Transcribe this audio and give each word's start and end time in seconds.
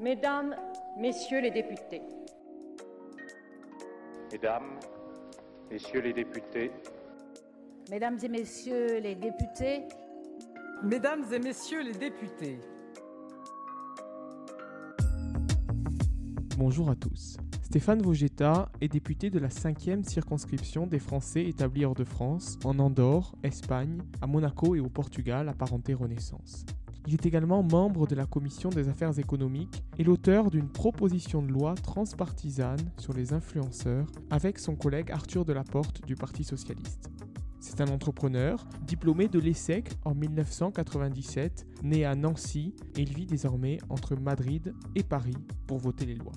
Mesdames, 0.00 0.56
Messieurs 0.98 1.42
les 1.42 1.50
députés. 1.50 2.00
Mesdames, 4.32 4.78
Messieurs 5.70 6.00
les 6.00 6.14
députés. 6.14 6.70
Mesdames 7.90 8.16
et 8.22 8.28
Messieurs 8.30 8.98
les 9.00 9.14
députés. 9.14 9.82
Mesdames 10.82 11.24
et 11.30 11.38
Messieurs 11.38 11.82
les 11.82 11.92
députés. 11.92 12.60
Bonjour 16.56 16.88
à 16.88 16.94
tous. 16.94 17.36
Stéphane 17.60 18.00
Vogetta 18.00 18.70
est 18.80 18.88
député 18.88 19.28
de 19.28 19.38
la 19.38 19.48
5e 19.48 20.02
circonscription 20.02 20.86
des 20.86 20.98
Français 20.98 21.44
établis 21.44 21.84
hors 21.84 21.94
de 21.94 22.04
France, 22.04 22.58
en 22.64 22.78
Andorre, 22.78 23.34
Espagne, 23.42 23.98
à 24.22 24.26
Monaco 24.26 24.74
et 24.74 24.80
au 24.80 24.88
Portugal, 24.88 25.50
apparenté 25.50 25.92
Renaissance. 25.92 26.64
Il 27.06 27.14
est 27.14 27.26
également 27.26 27.62
membre 27.62 28.06
de 28.06 28.14
la 28.14 28.26
Commission 28.26 28.68
des 28.68 28.88
affaires 28.88 29.18
économiques 29.18 29.82
et 29.98 30.04
l'auteur 30.04 30.50
d'une 30.50 30.68
proposition 30.68 31.42
de 31.42 31.50
loi 31.50 31.74
transpartisane 31.74 32.90
sur 32.98 33.12
les 33.12 33.32
influenceurs 33.32 34.06
avec 34.30 34.58
son 34.58 34.76
collègue 34.76 35.10
Arthur 35.10 35.44
Delaporte 35.44 36.04
du 36.06 36.14
Parti 36.14 36.44
socialiste. 36.44 37.10
C'est 37.60 37.82
un 37.82 37.88
entrepreneur, 37.88 38.66
diplômé 38.86 39.28
de 39.28 39.38
l'ESSEC 39.38 39.90
en 40.04 40.14
1997, 40.14 41.66
né 41.82 42.06
à 42.06 42.14
Nancy 42.14 42.74
et 42.96 43.02
il 43.02 43.12
vit 43.14 43.26
désormais 43.26 43.78
entre 43.90 44.16
Madrid 44.16 44.74
et 44.94 45.02
Paris 45.02 45.36
pour 45.66 45.78
voter 45.78 46.06
les 46.06 46.14
lois. 46.14 46.32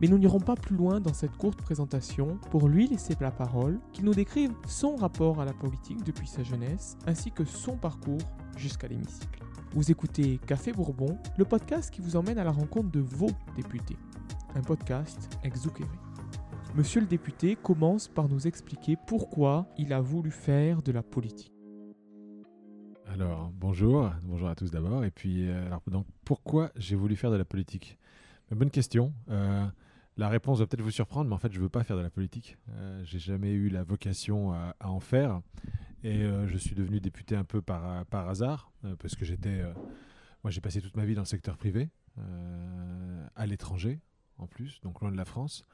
Mais 0.00 0.08
nous 0.08 0.18
n'irons 0.18 0.40
pas 0.40 0.56
plus 0.56 0.74
loin 0.74 1.00
dans 1.00 1.12
cette 1.12 1.36
courte 1.36 1.60
présentation 1.60 2.38
pour 2.50 2.68
lui 2.68 2.88
laisser 2.88 3.14
la 3.20 3.30
parole, 3.30 3.78
qu'il 3.92 4.06
nous 4.06 4.14
décrive 4.14 4.52
son 4.66 4.96
rapport 4.96 5.40
à 5.40 5.44
la 5.44 5.52
politique 5.52 6.02
depuis 6.02 6.26
sa 6.26 6.42
jeunesse 6.42 6.96
ainsi 7.06 7.30
que 7.30 7.44
son 7.44 7.76
parcours 7.76 8.18
jusqu'à 8.56 8.88
l'hémicycle. 8.88 9.44
Vous 9.74 9.90
écoutez 9.90 10.38
Café 10.46 10.72
Bourbon, 10.72 11.18
le 11.36 11.44
podcast 11.44 11.92
qui 11.92 12.00
vous 12.00 12.14
emmène 12.14 12.38
à 12.38 12.44
la 12.44 12.52
rencontre 12.52 12.92
de 12.92 13.00
vos 13.00 13.30
députés. 13.56 13.96
Un 14.54 14.62
podcast 14.62 15.28
ex 15.42 15.66
Monsieur 16.76 17.00
le 17.00 17.08
député 17.08 17.56
commence 17.56 18.06
par 18.06 18.28
nous 18.28 18.46
expliquer 18.46 18.96
pourquoi 19.08 19.66
il 19.76 19.92
a 19.92 20.00
voulu 20.00 20.30
faire 20.30 20.80
de 20.80 20.92
la 20.92 21.02
politique. 21.02 21.52
Alors, 23.06 23.50
bonjour, 23.52 24.12
bonjour 24.22 24.48
à 24.48 24.54
tous 24.54 24.70
d'abord. 24.70 25.04
Et 25.04 25.10
puis, 25.10 25.48
euh, 25.48 25.68
pourquoi 26.24 26.70
j'ai 26.76 26.94
voulu 26.94 27.16
faire 27.16 27.32
de 27.32 27.36
la 27.36 27.44
politique? 27.44 27.98
Bonne 28.52 28.70
question. 28.70 29.12
Euh, 29.28 29.66
la 30.16 30.28
réponse 30.28 30.60
va 30.60 30.68
peut-être 30.68 30.82
vous 30.82 30.92
surprendre, 30.92 31.28
mais 31.28 31.34
en 31.34 31.38
fait, 31.38 31.50
je 31.50 31.58
ne 31.58 31.64
veux 31.64 31.68
pas 31.68 31.82
faire 31.82 31.96
de 31.96 32.02
la 32.02 32.10
politique. 32.10 32.58
Euh, 32.70 33.02
j'ai 33.02 33.18
jamais 33.18 33.50
eu 33.50 33.70
la 33.70 33.82
vocation 33.82 34.52
à 34.52 34.88
en 34.88 35.00
faire. 35.00 35.40
Et 36.04 36.22
euh, 36.22 36.46
je 36.46 36.58
suis 36.58 36.74
devenu 36.74 37.00
député 37.00 37.34
un 37.34 37.44
peu 37.44 37.62
par, 37.62 38.04
hasard, 38.12 38.70
euh, 38.84 38.94
parce 38.96 39.16
que 39.16 39.24
j'étais. 39.24 39.62
Euh, 39.62 39.72
moi, 40.44 40.50
j'ai 40.50 40.60
passé 40.60 40.82
toute 40.82 40.96
ma 40.96 41.06
vie 41.06 41.14
dans 41.14 41.22
le 41.22 41.26
secteur 41.26 41.56
privé, 41.56 41.88
à 43.34 43.46
l'étranger, 43.46 43.98
en 44.36 44.46
plus, 44.46 44.78
donc 44.82 45.00
loin 45.00 45.10
de 45.10 45.16
la 45.16 45.24
France. 45.24 45.64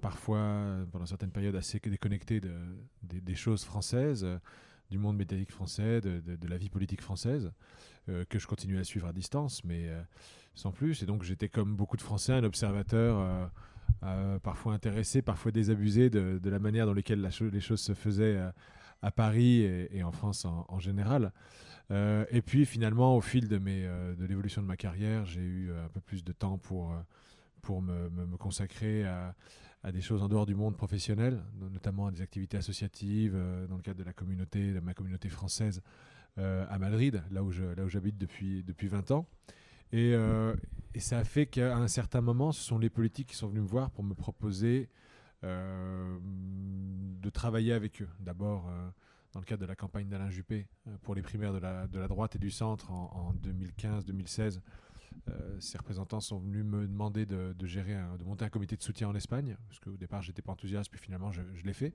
parfois, 0.00 0.86
pendant 0.92 1.04
certaines 1.04 1.32
périodes, 1.32 1.56
assez 1.56 1.80
déconnecté 1.80 2.40
de, 2.40 2.52
des 3.02 3.34
choses 3.34 3.64
françaises, 3.64 4.24
du 4.88 4.98
monde 4.98 5.16
métallique 5.16 5.50
français, 5.50 6.00
de, 6.00 6.48
la 6.48 6.56
vie 6.56 6.70
politique 6.70 7.02
française, 7.02 7.50
que 8.06 8.38
je 8.38 8.46
continue 8.46 8.78
à 8.78 8.84
suivre 8.84 9.08
à 9.08 9.12
distance, 9.12 9.64
mais 9.64 9.90
sans 10.54 10.70
plus. 10.70 11.02
Et 11.02 11.06
donc, 11.06 11.24
j'étais 11.24 11.48
comme 11.48 11.74
beaucoup 11.74 11.96
de 11.96 12.02
Français, 12.02 12.32
un 12.32 12.44
observateur. 12.44 13.50
parfois 14.44 14.74
intéressé, 14.74 15.22
parfois 15.22 15.50
désabusé 15.50 16.08
de, 16.08 16.48
la 16.48 16.60
manière 16.60 16.86
dans 16.86 16.94
laquelle 16.94 17.20
la 17.20 17.30
les 17.50 17.60
choses 17.60 17.80
se 17.80 17.94
faisaient 17.94 18.40
à 19.02 19.10
Paris 19.10 19.62
et, 19.62 20.02
en 20.02 20.12
France 20.12 20.44
en, 20.44 20.78
général. 20.78 21.32
Euh, 21.90 22.24
et 22.30 22.40
puis 22.40 22.64
finalement, 22.64 23.16
au 23.16 23.20
fil 23.20 23.48
de, 23.48 23.58
mes, 23.58 23.84
euh, 23.84 24.14
de 24.14 24.24
l'évolution 24.24 24.62
de 24.62 24.66
ma 24.66 24.76
carrière, 24.76 25.26
j'ai 25.26 25.40
eu 25.40 25.70
euh, 25.70 25.84
un 25.84 25.88
peu 25.88 26.00
plus 26.00 26.24
de 26.24 26.32
temps 26.32 26.56
pour, 26.56 26.94
pour 27.60 27.82
me, 27.82 28.08
consacrer 28.38 29.04
à, 29.04 29.34
des 29.92 30.00
choses 30.00 30.22
en 30.22 30.28
dehors 30.28 30.46
du 30.46 30.54
monde 30.54 30.76
professionnel, 30.76 31.42
notamment 31.72 32.06
à 32.06 32.12
des 32.12 32.22
activités 32.22 32.56
associatives 32.56 33.36
dans 33.68 33.76
le 33.76 33.82
cadre 33.82 33.98
de 33.98 34.04
la 34.04 34.12
communauté, 34.12 34.72
de 34.72 34.78
ma 34.78 34.94
communauté 34.94 35.28
française 35.28 35.82
à 36.36 36.78
Madrid, 36.78 37.22
là 37.32 37.42
où, 37.42 37.50
j'habite 37.50 38.16
depuis, 38.16 38.62
depuis 38.62 38.86
20 38.86 39.10
ans. 39.10 39.26
Et, 39.92 40.16
ça 40.98 41.18
a 41.18 41.24
fait 41.24 41.46
qu'à 41.46 41.76
un 41.76 41.88
certain 41.88 42.20
moment, 42.20 42.52
ce 42.52 42.62
sont 42.62 42.78
les 42.78 42.90
politiques 42.90 43.30
qui 43.30 43.36
sont 43.36 43.48
venus 43.48 43.62
me 43.62 43.68
voir 43.68 43.90
pour 43.90 44.04
me 44.04 44.14
proposer 44.14 44.88
euh, 45.44 46.18
travailler 47.32 47.72
avec 47.72 48.02
eux. 48.02 48.08
D'abord, 48.20 48.68
euh, 48.68 48.88
dans 49.32 49.40
le 49.40 49.44
cadre 49.44 49.62
de 49.62 49.66
la 49.66 49.76
campagne 49.76 50.08
d'Alain 50.08 50.30
Juppé 50.30 50.68
euh, 50.86 50.96
pour 51.02 51.14
les 51.14 51.22
primaires 51.22 51.52
de 51.52 51.58
la, 51.58 51.86
de 51.86 51.98
la 51.98 52.08
droite 52.08 52.36
et 52.36 52.38
du 52.38 52.50
centre 52.50 52.90
en, 52.90 53.34
2015-2016. 53.42 54.60
ces 55.60 55.78
représentants 55.78 56.20
sont 56.20 56.38
venus 56.38 56.64
me 56.64 56.86
demander 56.86 57.26
de, 57.26 57.54
gérer, 57.66 57.96
de 58.18 58.24
monter 58.24 58.44
un 58.44 58.48
comité 58.48 58.76
de 58.76 58.82
soutien 58.82 59.08
en 59.08 59.14
Espagne, 59.14 59.56
parce 59.68 59.80
qu'au 59.80 59.96
départ 59.96 60.22
j'étais 60.22 60.42
pas 60.42 60.52
enthousiaste, 60.52 60.90
puis 60.90 61.00
finalement 61.00 61.30
je, 61.30 61.42
l'ai 61.64 61.72
fait. 61.72 61.94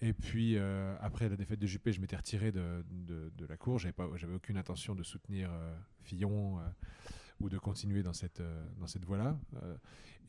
et 0.00 0.12
puis 0.12 0.58
après 1.00 1.28
la 1.28 1.36
défaite 1.36 1.58
de 1.58 1.66
Juppé, 1.66 1.92
je 1.92 2.00
m'étais 2.00 2.16
retiré 2.16 2.52
de, 2.52 2.84
de, 2.90 3.46
la 3.46 3.56
cour. 3.56 3.78
J'avais 3.78 4.34
aucune 4.34 4.56
intention 4.56 4.94
de 4.94 5.02
soutenir 5.02 5.50
Fillon 6.02 6.60
ou 7.40 7.48
de 7.48 7.58
continuer 7.58 8.02
dans 8.02 8.12
cette, 8.12 8.42
dans 8.78 8.86
cette 8.86 9.04
voie-là. 9.04 9.38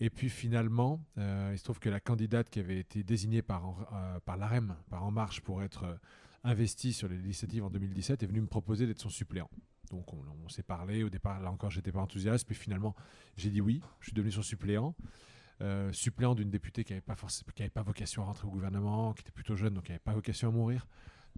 Et 0.01 0.09
puis 0.09 0.29
finalement, 0.29 1.03
euh, 1.17 1.49
il 1.53 1.57
se 1.57 1.63
trouve 1.63 1.79
que 1.79 1.89
la 1.89 1.99
candidate 1.99 2.49
qui 2.49 2.59
avait 2.59 2.79
été 2.79 3.03
désignée 3.03 3.41
par, 3.41 3.87
euh, 3.93 4.19
par 4.21 4.37
l'AREM, 4.37 4.75
par 4.89 5.03
En 5.03 5.11
Marche, 5.11 5.41
pour 5.41 5.61
être 5.61 5.83
euh, 5.83 5.95
investie 6.43 6.93
sur 6.93 7.09
les 7.09 7.17
législatives 7.17 7.65
en 7.65 7.69
2017, 7.69 8.23
est 8.23 8.25
venue 8.25 8.41
me 8.41 8.47
proposer 8.47 8.87
d'être 8.87 9.01
son 9.01 9.09
suppléant. 9.09 9.49
Donc 9.91 10.13
on, 10.13 10.49
s'est 10.49 10.63
parlé, 10.63 11.03
au 11.03 11.09
départ 11.09 11.41
là 11.41 11.51
encore 11.51 11.71
j'étais 11.71 11.91
pas 11.91 11.99
enthousiaste, 11.99 12.45
puis 12.45 12.55
finalement 12.55 12.95
j'ai 13.37 13.49
dit 13.49 13.59
oui, 13.59 13.81
je 13.99 14.05
suis 14.05 14.13
devenu 14.13 14.31
son 14.31 14.43
suppléant. 14.43 14.95
suppléant 15.91 16.35
d'une 16.35 16.51
députée 16.51 16.83
qui 16.83 16.93
n'avait 16.93 17.01
pas, 17.01 17.15
pas 17.73 17.81
vocation 17.81 18.21
à 18.21 18.25
rentrer 18.25 18.47
au 18.47 18.51
gouvernement, 18.51 19.13
qui 19.13 19.21
était 19.21 19.31
plutôt 19.31 19.55
jeune, 19.55 19.73
donc 19.73 19.85
qui 19.85 19.91
n'avait 19.91 19.99
pas 19.99 20.13
vocation 20.13 20.49
à 20.49 20.51
mourir. 20.51 20.87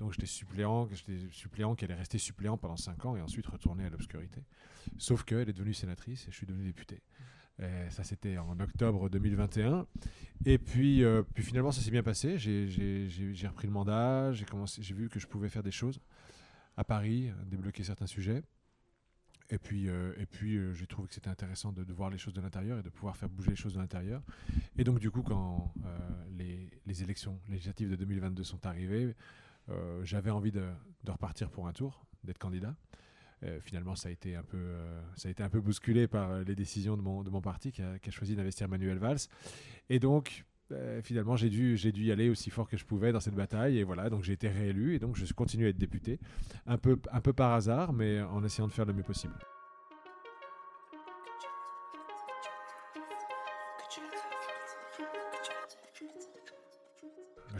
Donc 0.01 0.13
j'étais 0.13 0.25
suppléant, 0.25 0.89
j'étais 0.91 1.19
suppléant 1.29 1.75
qui 1.75 1.85
allait 1.85 1.93
rester 1.93 2.17
suppléant 2.17 2.57
pendant 2.57 2.75
5 2.75 3.05
ans 3.05 3.15
et 3.15 3.21
ensuite 3.21 3.45
retourner 3.45 3.85
à 3.85 3.89
l'obscurité. 3.91 4.41
Sauf 4.97 5.23
qu'elle 5.23 5.47
est 5.47 5.53
devenue 5.53 5.75
sénatrice 5.75 6.27
et 6.27 6.31
je 6.31 6.35
suis 6.35 6.47
devenu 6.47 6.65
député. 6.65 7.03
Euh, 7.59 7.87
ça, 7.91 8.03
c'était 8.03 8.39
en 8.39 8.59
octobre 8.59 9.09
2021. 9.09 9.85
Et 10.47 10.57
puis, 10.57 11.03
euh, 11.03 11.21
puis 11.35 11.43
finalement, 11.43 11.71
ça 11.71 11.81
s'est 11.81 11.91
bien 11.91 12.01
passé. 12.01 12.39
J'ai 12.39 13.47
repris 13.47 13.67
le 13.67 13.73
mandat, 13.73 14.31
j'ai 14.33 14.95
vu 14.95 15.07
que 15.07 15.19
je 15.19 15.27
pouvais 15.27 15.49
faire 15.49 15.61
des 15.61 15.69
choses 15.69 16.01
à 16.77 16.83
Paris, 16.83 17.29
débloquer 17.45 17.83
certains 17.83 18.07
sujets. 18.07 18.41
Et 19.51 19.59
puis, 19.59 19.87
euh, 19.87 20.13
et 20.17 20.25
puis 20.25 20.57
j'ai 20.73 20.87
trouvé 20.87 21.09
que 21.09 21.13
c'était 21.13 21.29
intéressant 21.29 21.71
de, 21.73 21.93
voir 21.93 22.09
les 22.09 22.17
choses 22.17 22.33
de 22.33 22.41
l'intérieur 22.41 22.79
et 22.79 22.81
de 22.81 22.89
pouvoir 22.89 23.17
faire 23.17 23.29
bouger 23.29 23.51
les 23.51 23.55
choses 23.55 23.75
de 23.75 23.79
l'intérieur. 23.79 24.23
Et 24.79 24.83
donc, 24.83 24.97
du 24.97 25.11
coup, 25.11 25.21
quand 25.21 25.71
les, 26.31 26.71
les, 26.87 27.03
élections 27.03 27.39
législatives 27.49 27.91
de 27.91 27.95
2022 27.95 28.43
sont 28.43 28.65
arrivées, 28.65 29.15
j'avais 30.03 30.31
envie 30.31 30.51
de, 30.51 30.63
repartir 31.07 31.49
pour 31.49 31.67
un 31.67 31.73
tour, 31.73 32.05
d'être 32.23 32.37
candidat. 32.37 32.75
Euh, 33.43 33.59
finalement, 33.61 33.95
ça 33.95 34.09
a, 34.09 34.11
été 34.11 34.35
un 34.35 34.43
peu, 34.43 34.57
euh, 34.57 35.01
ça 35.15 35.27
a 35.27 35.31
été 35.31 35.41
un 35.41 35.49
peu 35.49 35.59
bousculé 35.59 36.07
par 36.07 36.31
euh, 36.31 36.43
les 36.43 36.55
décisions 36.55 36.95
de 36.95 37.01
mon, 37.01 37.23
de 37.23 37.29
mon 37.29 37.41
parti 37.41 37.71
qui 37.71 37.81
a, 37.81 37.97
choisi 38.11 38.35
d'investir 38.35 38.67
Manuel 38.67 38.99
Valls. 38.99 39.27
Et 39.89 39.99
donc, 39.99 40.45
finalement, 41.03 41.35
j'ai 41.35 41.49
dû, 41.49 41.75
j'ai 41.75 41.91
dû 41.91 42.05
y 42.05 42.13
aller 42.13 42.29
aussi 42.29 42.49
fort 42.49 42.69
que 42.69 42.77
je 42.77 42.85
pouvais 42.85 43.11
dans 43.11 43.19
cette 43.19 43.35
bataille. 43.35 43.77
Et 43.77 43.83
voilà, 43.83 44.09
donc 44.09 44.23
j'ai 44.23 44.33
été 44.33 44.47
réélu 44.47 44.95
et 44.95 44.99
donc 44.99 45.17
je 45.17 45.33
continue 45.33 45.65
à 45.65 45.69
être 45.69 45.77
député. 45.77 46.17
Un 46.65 46.77
peu, 46.77 46.97
un 47.11 47.19
peu 47.19 47.33
par 47.33 47.51
hasard, 47.51 47.91
mais 47.91 48.21
en 48.21 48.41
essayant 48.45 48.67
de 48.67 48.71
faire 48.71 48.85
le 48.85 48.93
mieux 48.93 49.03
possible. 49.03 49.33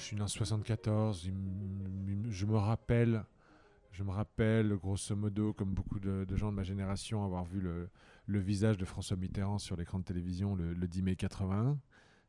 Je 0.02 0.08
suis 0.08 0.16
né 0.16 0.24
en 0.24 0.28
74. 0.28 1.30
Je 2.30 2.46
me 2.48 2.58
rappelle 2.58 3.24
je 3.92 4.04
me 4.04 4.12
rappelle, 4.12 4.74
grosso 4.78 5.16
modo, 5.16 5.54
comme 5.54 5.74
beaucoup 5.74 6.00
de, 6.00 6.26
gens 6.36 6.50
de 6.50 6.56
ma 6.56 6.64
génération, 6.64 7.24
avoir 7.24 7.44
vu 7.44 7.62
le, 7.62 7.90
visage 8.40 8.78
de 8.78 8.86
François 8.86 9.18
Mitterrand 9.18 9.60
sur 9.60 9.76
l'écran 9.76 10.00
de 10.00 10.06
télévision 10.06 10.56
le, 10.56 10.74
10 10.88 11.02
mai 11.04 11.16
81. 11.16 11.78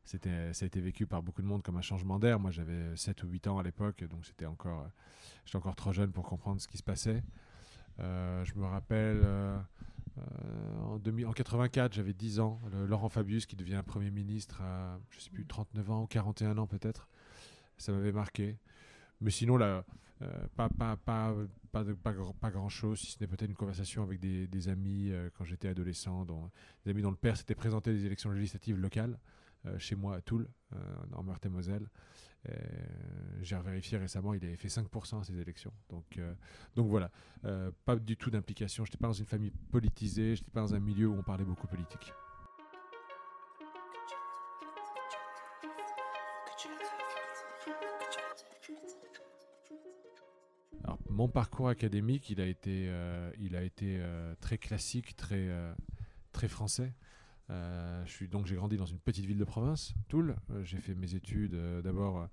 C'était, 0.03 0.53
ça 0.53 0.65
a 0.65 0.67
été 0.67 0.81
vécu 0.81 1.07
par 1.07 1.23
beaucoup 1.23 1.41
de 1.41 1.47
monde 1.47 1.63
comme 1.63 1.77
un 1.77 1.81
changement 1.81 2.19
d'air. 2.19 2.39
Moi, 2.39 2.51
j'avais 2.51 2.95
7 2.95 3.23
ou 3.23 3.27
8 3.27 3.47
ans 3.47 3.57
à 3.57 3.63
l'époque, 3.63 4.03
donc 4.03 4.25
c'était 4.25 4.45
encore, 4.45 4.85
j'étais 5.45 5.55
encore 5.55 5.75
trop 5.75 5.93
jeune 5.93 6.11
pour 6.11 6.25
comprendre 6.25 6.61
ce 6.61 6.67
qui 6.67 6.77
se 6.77 6.83
passait. 6.83 7.23
Euh, 7.99 8.43
je 8.43 8.53
me 8.55 8.65
rappelle, 8.65 9.21
euh, 9.23 9.57
euh, 10.17 10.79
en, 10.81 10.99
2000, 10.99 11.25
en 11.25 11.31
84, 11.31 11.93
j'avais 11.93 12.13
10 12.13 12.39
ans. 12.39 12.59
Laurent 12.85 13.09
Fabius, 13.09 13.47
qui 13.47 13.55
devient 13.55 13.81
Premier 13.83 14.11
ministre 14.11 14.61
à, 14.61 14.99
je 15.09 15.21
sais 15.21 15.31
plus, 15.31 15.45
39 15.45 15.89
ans 15.89 16.03
ou 16.03 16.07
41 16.07 16.57
ans 16.57 16.67
peut-être. 16.67 17.07
Ça 17.77 17.91
m'avait 17.91 18.11
marqué. 18.11 18.57
Mais 19.21 19.31
sinon, 19.31 19.57
là, 19.57 19.85
euh, 20.23 20.47
pas, 20.55 20.69
pas, 20.69 20.95
pas, 20.97 21.35
pas, 21.71 21.83
pas 22.39 22.51
grand-chose, 22.51 22.99
si 22.99 23.11
ce 23.11 23.17
n'est 23.19 23.27
peut-être 23.27 23.49
une 23.49 23.55
conversation 23.55 24.03
avec 24.03 24.19
des, 24.19 24.69
amis 24.69 25.09
euh, 25.11 25.29
quand 25.37 25.43
j'étais 25.43 25.67
adolescent, 25.67 26.25
des 26.85 26.91
amis 26.91 27.01
dont 27.01 27.09
le 27.09 27.17
père 27.17 27.35
s'était 27.35 27.55
présenté 27.55 27.93
des 27.93 28.05
élections 28.05 28.31
législatives 28.31 28.77
locales 28.79 29.17
euh, 29.65 29.77
chez 29.79 29.95
moi 29.95 30.15
à 30.15 30.21
Toul, 30.21 30.47
en 31.13 31.23
Meurthe-et-Moselle. 31.23 31.87
J'ai 33.41 33.57
vérifié 33.57 33.97
récemment, 33.97 34.33
il 34.33 34.43
avait 34.43 34.57
fait 34.57 34.67
5% 34.67 35.21
à 35.21 35.23
ces 35.23 35.39
élections. 35.39 35.71
Donc, 35.89 36.19
donc 36.75 36.89
voilà, 36.89 37.09
pas 37.85 37.95
du 37.95 38.17
tout 38.17 38.29
d'implication. 38.29 38.83
Je 38.83 38.89
n'étais 38.89 38.97
pas 38.97 39.07
dans 39.07 39.13
une 39.13 39.25
famille 39.25 39.51
politisée, 39.71 40.35
je 40.35 40.41
n'étais 40.41 40.51
pas 40.51 40.61
dans 40.61 40.75
un 40.75 40.79
milieu 40.79 41.07
où 41.07 41.17
on 41.17 41.23
parlait 41.23 41.45
beaucoup 41.45 41.67
politique. 41.67 42.13
Mon 51.13 51.27
parcours 51.27 51.69
académique, 51.69 52.29
il 52.31 52.41
a 52.41 52.45
été, 52.45 52.87
euh, 52.87 53.31
il 53.39 53.55
a 53.55 53.63
été 53.63 53.97
euh, 53.99 54.33
très 54.41 54.57
classique, 54.57 55.15
très, 55.15 55.47
euh, 55.47 55.73
très 56.31 56.47
français. 56.47 56.93
Je 57.49 58.11
suis 58.11 58.27
donc 58.27 58.47
j'ai 58.47 58.55
grandi 58.55 58.77
dans 58.77 58.87
une 58.87 58.97
petite 58.97 59.25
ville 59.25 59.37
de 59.37 59.43
province, 59.43 59.93
Toul. 60.07 60.35
J'ai 60.63 60.79
fait 60.79 60.95
mes 60.95 61.13
études 61.13 61.55
d'abord 61.83 62.27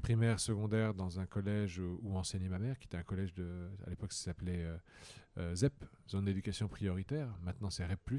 primaire, 0.00 0.38
secondaire 0.38 0.94
dans 0.94 1.18
un 1.18 1.26
collège 1.26 1.80
où, 1.80 2.16
enseignait 2.16 2.48
ma 2.48 2.60
mère, 2.60 2.78
qui 2.78 2.86
était 2.86 2.96
un 2.96 3.02
collège 3.02 3.34
de, 3.34 3.68
à 3.84 3.90
l'époque 3.90 4.12
ça 4.12 4.26
s'appelait 4.26 4.64
ZEP, 5.54 5.74
zone 6.08 6.26
d'éducation 6.26 6.68
prioritaire. 6.68 7.36
Maintenant 7.42 7.68
c'est 7.68 7.84
REP+. 7.84 8.12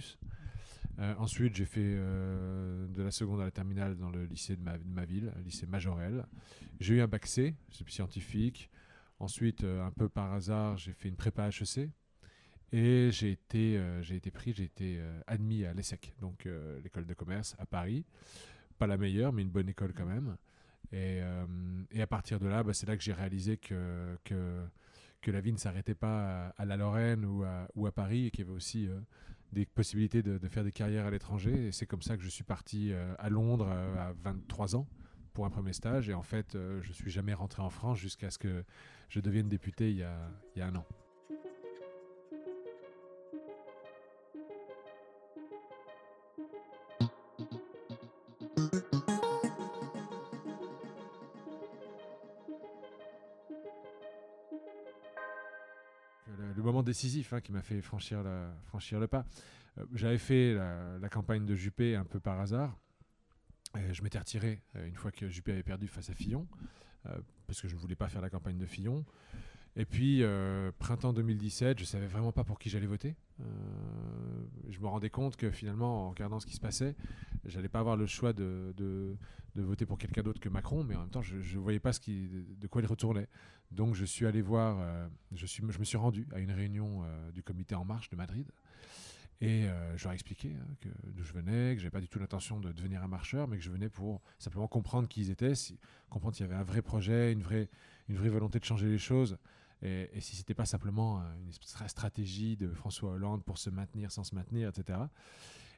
Ensuite 0.98 1.56
j'ai 1.56 1.64
fait 1.64 1.96
de 1.96 3.02
la 3.02 3.12
seconde 3.12 3.40
à 3.40 3.46
la 3.46 3.52
terminale 3.52 3.96
dans 3.96 4.10
le 4.10 4.26
lycée 4.26 4.58
de 4.58 4.62
ma, 4.62 4.78
de 4.78 4.84
ma 4.84 5.06
ville, 5.06 5.32
le 5.38 5.44
lycée 5.44 5.68
Majorel. 5.68 6.26
J'ai 6.82 6.96
eu 6.96 7.02
un 7.02 7.08
bac 7.08 7.28
C, 7.28 7.56
scientifique. 7.88 8.70
Ensuite, 9.22 9.64
euh, 9.64 9.86
un 9.86 9.92
peu 9.92 10.10
par 10.10 10.34
hasard, 10.34 10.78
j'ai 10.78 10.94
fait 10.94 11.08
une 11.08 11.16
prépa 11.16 11.48
HEC. 11.50 11.92
Et 12.74 13.10
j'ai 13.12 13.32
été, 13.32 13.78
euh, 13.78 14.02
été 14.02 14.32
pris, 14.32 14.52
j'ai 14.54 14.64
été 14.64 14.98
euh, 14.98 15.22
admis 15.28 15.64
à 15.64 15.74
l'ESSEC, 15.74 16.16
donc 16.20 16.48
l'école 16.84 17.06
de 17.06 17.14
commerce 17.14 17.56
à 17.60 17.68
Paris. 17.68 18.04
Pas 18.80 18.88
la 18.88 18.98
meilleure, 18.98 19.32
mais 19.32 19.44
une 19.44 19.52
bonne 19.52 19.70
école 19.70 19.94
quand 19.94 20.08
même. 20.08 20.38
Et, 20.92 21.22
à 21.22 22.08
partir 22.08 22.40
de 22.40 22.48
là, 22.48 22.64
bah, 22.64 22.74
c'est 22.74 22.88
là 22.88 22.98
que 22.98 23.04
j'ai 23.04 23.14
réalisé 23.14 23.58
que, 23.58 24.18
que, 24.24 25.32
la 25.32 25.40
vie 25.40 25.54
ne 25.54 25.58
s'arrêtait 25.58 25.96
pas 25.96 26.48
à, 26.58 26.66
la 26.66 26.78
Lorraine 26.78 27.24
ou 27.24 27.44
à, 27.86 27.92
Paris 27.92 28.26
et 28.26 28.32
qu'il 28.32 28.46
y 28.46 28.48
avait 28.48 28.56
aussi 28.56 28.90
des 29.54 29.66
possibilités 29.66 30.24
de, 30.24 30.48
faire 30.48 30.64
des 30.64 30.72
carrières 30.72 31.06
à 31.06 31.12
l'étranger. 31.12 31.68
Et 31.68 31.72
c'est 31.72 31.86
comme 31.86 32.02
ça 32.02 32.18
que 32.18 32.24
je 32.24 32.30
suis 32.30 32.44
parti 32.44 32.92
à 33.20 33.30
Londres 33.30 33.70
à 33.70 34.14
23 34.24 34.76
ans 34.76 34.88
pour 35.34 35.46
un 35.46 35.50
premier 35.50 35.74
stage. 35.74 36.10
Et 36.10 36.14
en 36.14 36.24
fait, 36.24 36.56
euh, 36.56 36.82
je 36.82 36.94
suis 36.94 37.12
jamais 37.12 37.34
rentré 37.34 37.62
en 37.62 37.70
France 37.70 37.98
jusqu'à 37.98 38.30
ce 38.32 38.38
que 38.38 38.64
je 39.10 39.20
devienne 39.20 39.50
député 39.50 39.92
il 39.92 39.98
y 39.98 40.04
a, 40.04 40.66
un 40.66 40.76
an. 40.76 40.86
le, 56.56 56.64
moment 56.64 56.84
décisif 56.84 57.34
hein, 57.34 57.42
qui 57.42 57.52
m'a 57.52 57.62
fait 57.62 57.82
franchir, 57.82 58.24
le 58.24 59.08
pas. 59.08 59.26
Euh, 59.78 59.86
J'avais 59.94 60.18
fait 60.18 60.54
la 60.54 61.10
campagne 61.10 61.46
de 61.46 61.56
Juppé 61.56 61.96
un 61.96 62.06
peu 62.06 62.20
par 62.20 62.40
hasard. 62.40 62.78
Je 63.76 64.02
m'étais 64.02 64.20
retiré 64.20 64.62
euh, 64.76 64.88
une 64.88 64.96
fois 64.96 65.12
que 65.12 65.30
Juppé 65.30 65.52
avait 65.52 65.64
perdu 65.64 65.88
face 65.88 66.10
à 66.10 66.14
Fillon, 66.14 66.48
euh, 67.06 67.18
parce 67.48 67.62
que 67.62 67.68
je 67.68 67.76
ne 67.76 67.80
voulais 67.80 67.96
pas 67.96 68.10
faire 68.10 68.22
la 68.22 68.30
campagne 68.30 68.58
de 68.58 68.66
Fillon. 68.66 69.06
Et 69.78 69.86
puis, 69.86 70.22
euh, 70.22 70.72
printemps 70.80 71.14
2017, 71.14 71.80
je 71.80 71.86
savais 71.86 72.08
vraiment 72.08 72.34
pas 72.34 72.44
pour 72.44 72.60
qui 72.60 72.70
j'allais 72.70 72.88
voter. 72.88 73.16
Je 74.70 74.80
me 74.80 74.88
rendais 74.88 75.10
compte 75.10 75.38
que 75.38 75.50
finalement, 75.50 76.08
en 76.08 76.10
regardant 76.10 76.40
ce 76.42 76.46
qui 76.46 76.54
se 76.54 76.60
passait, 76.60 76.96
j'allais 77.46 77.70
pas 77.70 77.80
avoir 77.80 77.96
le 77.96 78.06
choix 78.06 78.34
de, 78.34 78.74
de, 78.76 79.16
de 79.56 79.62
voter 79.62 79.86
pour 79.86 79.98
quelqu'un 79.98 80.24
d'autre 80.24 80.42
que 80.42 80.50
Macron, 80.50 80.84
mais 80.84 80.96
en 80.96 81.00
même 81.00 81.10
temps, 81.10 81.22
je 81.22 81.38
ne 81.38 81.62
voyais 81.62 81.80
pas 81.80 81.92
de 81.92 82.68
quoi 82.68 82.82
il 82.82 82.86
retournait. 82.86 83.28
Donc, 83.72 83.96
je 83.96 84.04
suis 84.04 84.26
allé 84.26 84.42
voir, 84.42 85.10
je, 85.32 85.46
suis, 85.46 85.64
je 85.70 85.80
me 85.80 85.86
suis 85.86 85.98
rendu 85.98 86.28
à 86.34 86.40
une 86.40 86.52
réunion 86.52 87.04
du 87.34 87.42
comité 87.42 87.74
En 87.74 87.86
Marche 87.86 88.10
de 88.10 88.18
Madrid. 88.18 88.52
Et 89.42 89.68
euh, 89.68 89.98
je 89.98 90.04
leur 90.04 90.12
ai 90.12 90.16
expliqué 90.16 90.56
hein, 90.56 90.90
d'où 91.04 91.24
je 91.24 91.34
venais, 91.34 91.74
que 91.74 91.82
j'avais 91.82 91.90
pas 91.92 92.00
du 92.00 92.08
tout 92.08 92.20
l'intention 92.20 92.60
de 92.60 92.72
devenir 92.72 93.04
un 93.04 93.08
marcheur, 93.08 93.48
mais 93.48 93.58
que 93.58 93.64
je 93.64 93.72
venais 93.72 93.90
pour 93.90 94.22
simplement 94.38 94.68
comprendre 94.68 95.08
qui 95.08 95.22
ils 95.22 95.32
étaient, 95.32 95.54
comprendre 96.10 96.36
s'il 96.36 96.46
y 96.46 96.50
avait 96.50 96.60
un 96.60 96.64
vrai 96.64 96.84
projet, 96.84 97.32
une 97.34 97.42
vraie, 97.42 97.68
une 98.08 98.18
vraie 98.18 98.30
volonté 98.30 98.60
de 98.60 98.66
changer 98.66 98.88
les 98.88 99.00
choses, 99.00 99.38
et, 99.82 100.10
et 100.14 100.22
si 100.22 100.36
c'était 100.36 100.54
pas 100.54 100.66
simplement 100.66 101.20
euh, 101.20 101.24
une 101.44 101.52
stra- 101.52 101.88
stratégie 101.88 102.56
de 102.56 102.72
François 102.72 103.14
Hollande 103.14 103.44
pour 103.44 103.58
se 103.58 103.72
maintenir 103.72 104.12
sans 104.12 104.24
se 104.24 104.36
maintenir, 104.36 104.70
etc. 104.70 105.00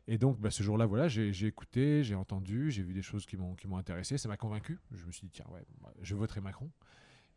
Et 0.08 0.18
donc, 0.18 0.38
bah, 0.42 0.52
ce 0.52 0.62
jour-là, 0.62 0.86
voilà, 0.86 1.08
j'ai 1.08 1.46
écouté, 1.46 2.04
j'ai 2.04 2.16
entendu, 2.16 2.70
j'ai 2.70 2.84
vu 2.84 2.94
des 2.94 3.02
choses 3.02 3.26
qui 3.26 3.38
m'ont 3.38 3.78
intéressé, 3.78 4.18
ça 4.18 4.28
m'a 4.28 4.36
convaincu. 4.36 4.78
Je 4.92 5.06
me 5.06 5.12
suis 5.14 5.28
dit, 5.28 5.32
tiens, 5.32 5.46
ouais, 5.50 5.66
moi, 5.80 5.94
je 6.02 6.14
voterai 6.16 6.42
Macron. 6.42 6.70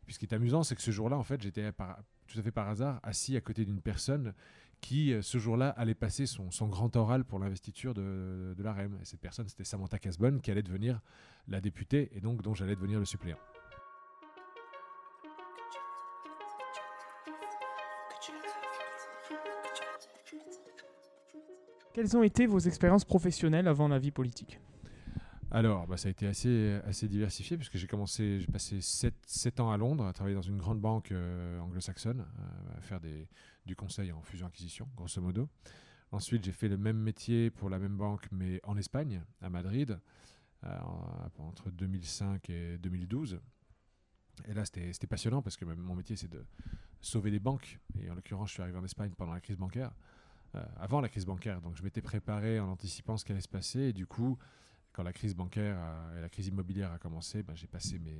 Puis 0.05 0.13
ce 0.13 0.19
qui 0.19 0.25
est 0.25 0.33
amusant, 0.33 0.63
c'est 0.63 0.75
que 0.75 0.81
ce 0.81 0.91
jour-là, 0.91 1.17
en 1.17 1.23
fait, 1.23 1.41
j'étais 1.41 1.71
tout 1.71 2.39
à 2.39 2.41
fait 2.41 2.51
par 2.51 2.67
hasard 2.67 2.99
assis 3.03 3.37
à 3.37 3.41
côté 3.41 3.63
d'une 3.63 3.81
personne 3.81 4.33
qui, 4.81 5.13
euh, 5.13 5.21
ce 5.21 5.37
jour-là, 5.37 5.69
allait 5.69 5.95
passer 5.95 6.25
son, 6.25 6.49
grand 6.67 6.95
oral 6.95 7.23
pour 7.25 7.39
l'investiture 7.39 7.93
de, 7.93 8.55
l'AREM. 8.59 8.97
Et 9.01 9.05
cette 9.05 9.19
personne, 9.19 9.47
c'était 9.47 9.63
Samantha 9.63 9.99
Casbonne, 9.99 10.41
qui 10.41 10.51
allait 10.51 10.63
devenir 10.63 11.01
la 11.47 11.61
députée 11.61 12.09
et 12.13 12.21
donc 12.21 12.41
dont 12.41 12.53
j'allais 12.53 12.75
devenir 12.75 12.99
le 12.99 13.05
suppléant. 13.05 13.37
Quelles 21.93 22.15
ont 22.15 22.21
été 22.21 22.45
vos 22.45 22.59
expériences 22.59 23.05
professionnelles 23.05 23.67
avant 23.67 23.87
la 23.87 23.97
vie 23.97 24.11
politique? 24.11 24.59
Alors, 25.49 25.87
bah, 25.87 25.95
ça 25.95 26.09
a 26.09 26.11
été 26.11 26.27
assez, 26.27 26.79
assez 26.85 27.07
diversifié 27.07 27.55
puisque 27.57 27.77
j'ai 27.77 27.87
commencé, 27.87 28.39
j'ai 28.41 28.47
passé 28.47 28.81
7, 28.81 29.59
ans 29.59 29.71
à 29.71 29.77
Londres 29.77 30.05
à 30.05 30.11
travailler 30.11 30.35
dans 30.35 30.41
une 30.41 30.57
grande 30.57 30.81
banque 30.81 31.11
euh, 31.11 31.59
anglo-saxonne, 31.59 32.19
euh, 32.21 32.77
à 32.77 32.81
faire 32.81 32.99
des, 32.99 33.27
du 33.65 33.75
conseil 33.75 34.11
en 34.11 34.21
fusion-acquisition, 34.21 34.87
grosso 34.97 35.21
modo. 35.21 35.47
Ensuite, 36.11 36.43
j'ai 36.43 36.51
fait 36.51 36.67
le 36.67 36.77
même 36.77 36.97
métier 36.97 37.49
pour 37.49 37.69
la 37.69 37.79
même 37.79 37.95
banque, 37.97 38.27
mais 38.31 38.59
en 38.63 38.77
Espagne, 38.77 39.23
à 39.41 39.49
Madrid, 39.49 39.99
euh, 40.65 40.79
en- 40.81 41.29
entre 41.39 41.69
2005 41.71 42.49
et 42.49 42.77
2012. 42.77 43.39
Et 44.47 44.53
là, 44.53 44.65
c'était 44.65 45.07
passionnant 45.07 45.41
parce 45.41 45.55
que 45.55 45.65
mon 45.65 45.95
métier, 45.95 46.15
c'est 46.15 46.29
de 46.31 46.45
sauver 46.99 47.31
des 47.31 47.39
banques. 47.39 47.79
Et 48.01 48.09
en 48.09 48.15
l'occurrence, 48.15 48.49
je 48.49 48.53
suis 48.55 48.61
arrivé 48.61 48.77
en 48.77 48.83
Espagne 48.85 49.11
pendant 49.17 49.33
la 49.33 49.41
crise 49.41 49.57
bancaire, 49.57 49.91
avant 50.77 51.01
la 51.01 51.09
crise 51.09 51.25
bancaire. 51.25 51.61
Donc, 51.61 51.75
je 51.77 51.83
m'étais 51.83 52.01
préparé 52.01 52.59
en 52.59 52.69
anticipant 52.69 53.17
ce 53.17 53.25
qui 53.25 53.31
allait 53.31 53.41
se 53.41 53.47
passer. 53.47 53.79
Et 53.79 53.93
du 53.93 54.05
coup, 54.05 54.37
quand 54.97 55.03
la 55.03 55.13
crise 55.13 55.35
bancaire 55.35 55.77
et 56.17 56.21
la 56.21 56.27
crise 56.27 56.47
immobilière 56.47 56.91
a 56.91 56.97
commencé, 56.97 57.43
ben, 57.43 57.55
j'ai 57.55 57.67
passé 57.67 57.99
mes 57.99 58.19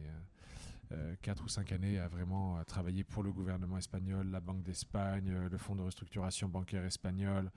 4 1.23 1.43
ou 1.43 1.47
5 1.47 1.71
années 1.71 1.97
à 1.97 2.07
vraiment 2.07 2.63
travailler 2.65 3.03
pour 3.03 3.23
le 3.23 3.31
gouvernement 3.33 3.79
espagnol, 3.79 4.27
la 4.29 4.39
Banque 4.39 4.61
d'Espagne, 4.61 5.27
euh, 5.29 5.49
le 5.49 5.57
Fonds 5.57 5.75
de 5.75 5.81
restructuration 5.81 6.47
bancaire 6.47 6.85
espagnol, 6.85 7.51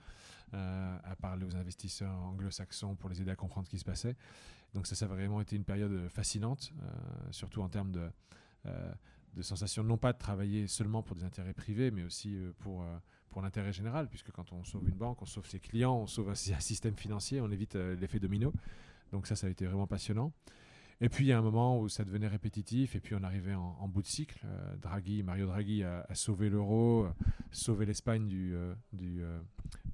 euh, 0.55 0.97
à 1.03 1.15
parler 1.15 1.45
aux 1.45 1.55
investisseurs 1.55 2.13
anglo-saxons 2.13 2.95
pour 2.95 3.09
les 3.09 3.21
aider 3.21 3.29
à 3.31 3.35
comprendre 3.35 3.67
ce 3.67 3.71
qui 3.71 3.77
se 3.79 3.85
passait. 3.85 4.15
Donc 4.73 4.87
ça, 4.87 4.95
ça 4.95 5.05
a 5.05 5.07
vraiment 5.07 5.39
été 5.39 5.55
une 5.55 5.63
période 5.63 6.09
fascinante, 6.09 6.73
euh, 6.81 6.87
surtout 7.31 7.61
en 7.61 7.69
termes 7.69 7.91
de, 7.91 8.09
euh, 8.65 8.91
de 9.35 9.41
sensation, 9.43 9.83
non 9.83 9.97
pas 9.97 10.11
de 10.13 10.17
travailler 10.17 10.67
seulement 10.67 11.03
pour 11.03 11.15
des 11.15 11.23
intérêts 11.23 11.53
privés, 11.53 11.91
mais 11.91 12.03
aussi 12.03 12.35
euh, 12.35 12.51
pour, 12.59 12.81
euh, 12.81 12.97
pour 13.29 13.41
l'intérêt 13.43 13.71
général, 13.71 14.09
puisque 14.09 14.31
quand 14.31 14.51
on 14.51 14.63
sauve 14.65 14.89
une 14.89 14.95
banque, 14.97 15.21
on 15.21 15.25
sauve 15.25 15.47
ses 15.47 15.59
clients, 15.59 15.95
on 15.95 16.07
sauve 16.07 16.31
un, 16.31 16.35
sy- 16.35 16.53
un 16.57 16.59
système 16.59 16.97
financier, 16.97 17.39
on 17.39 17.49
évite 17.51 17.75
euh, 17.77 17.95
l'effet 17.95 18.19
domino. 18.19 18.51
Donc 19.11 19.27
ça, 19.27 19.35
ça 19.35 19.47
a 19.47 19.49
été 19.49 19.65
vraiment 19.65 19.87
passionnant. 19.87 20.33
Et 21.03 21.09
puis 21.09 21.25
il 21.25 21.27
y 21.29 21.31
a 21.31 21.37
un 21.39 21.41
moment 21.41 21.79
où 21.79 21.89
ça 21.89 22.05
devenait 22.05 22.27
répétitif, 22.27 22.95
et 22.95 22.99
puis 22.99 23.15
on 23.15 23.23
arrivait 23.23 23.55
en, 23.55 23.87
bout 23.87 24.03
de 24.03 24.07
cycle. 24.07 24.39
Euh, 24.45 24.75
Draghi, 24.77 25.23
Mario 25.23 25.47
Draghi 25.47 25.83
a, 25.83 26.05
sauvé 26.13 26.47
l'euro, 26.47 27.05
euh, 27.05 27.11
sauvé 27.51 27.87
l'Espagne 27.87 28.27
du, 28.27 28.53
euh, 28.53 28.75
du, 28.93 29.23
euh, 29.23 29.41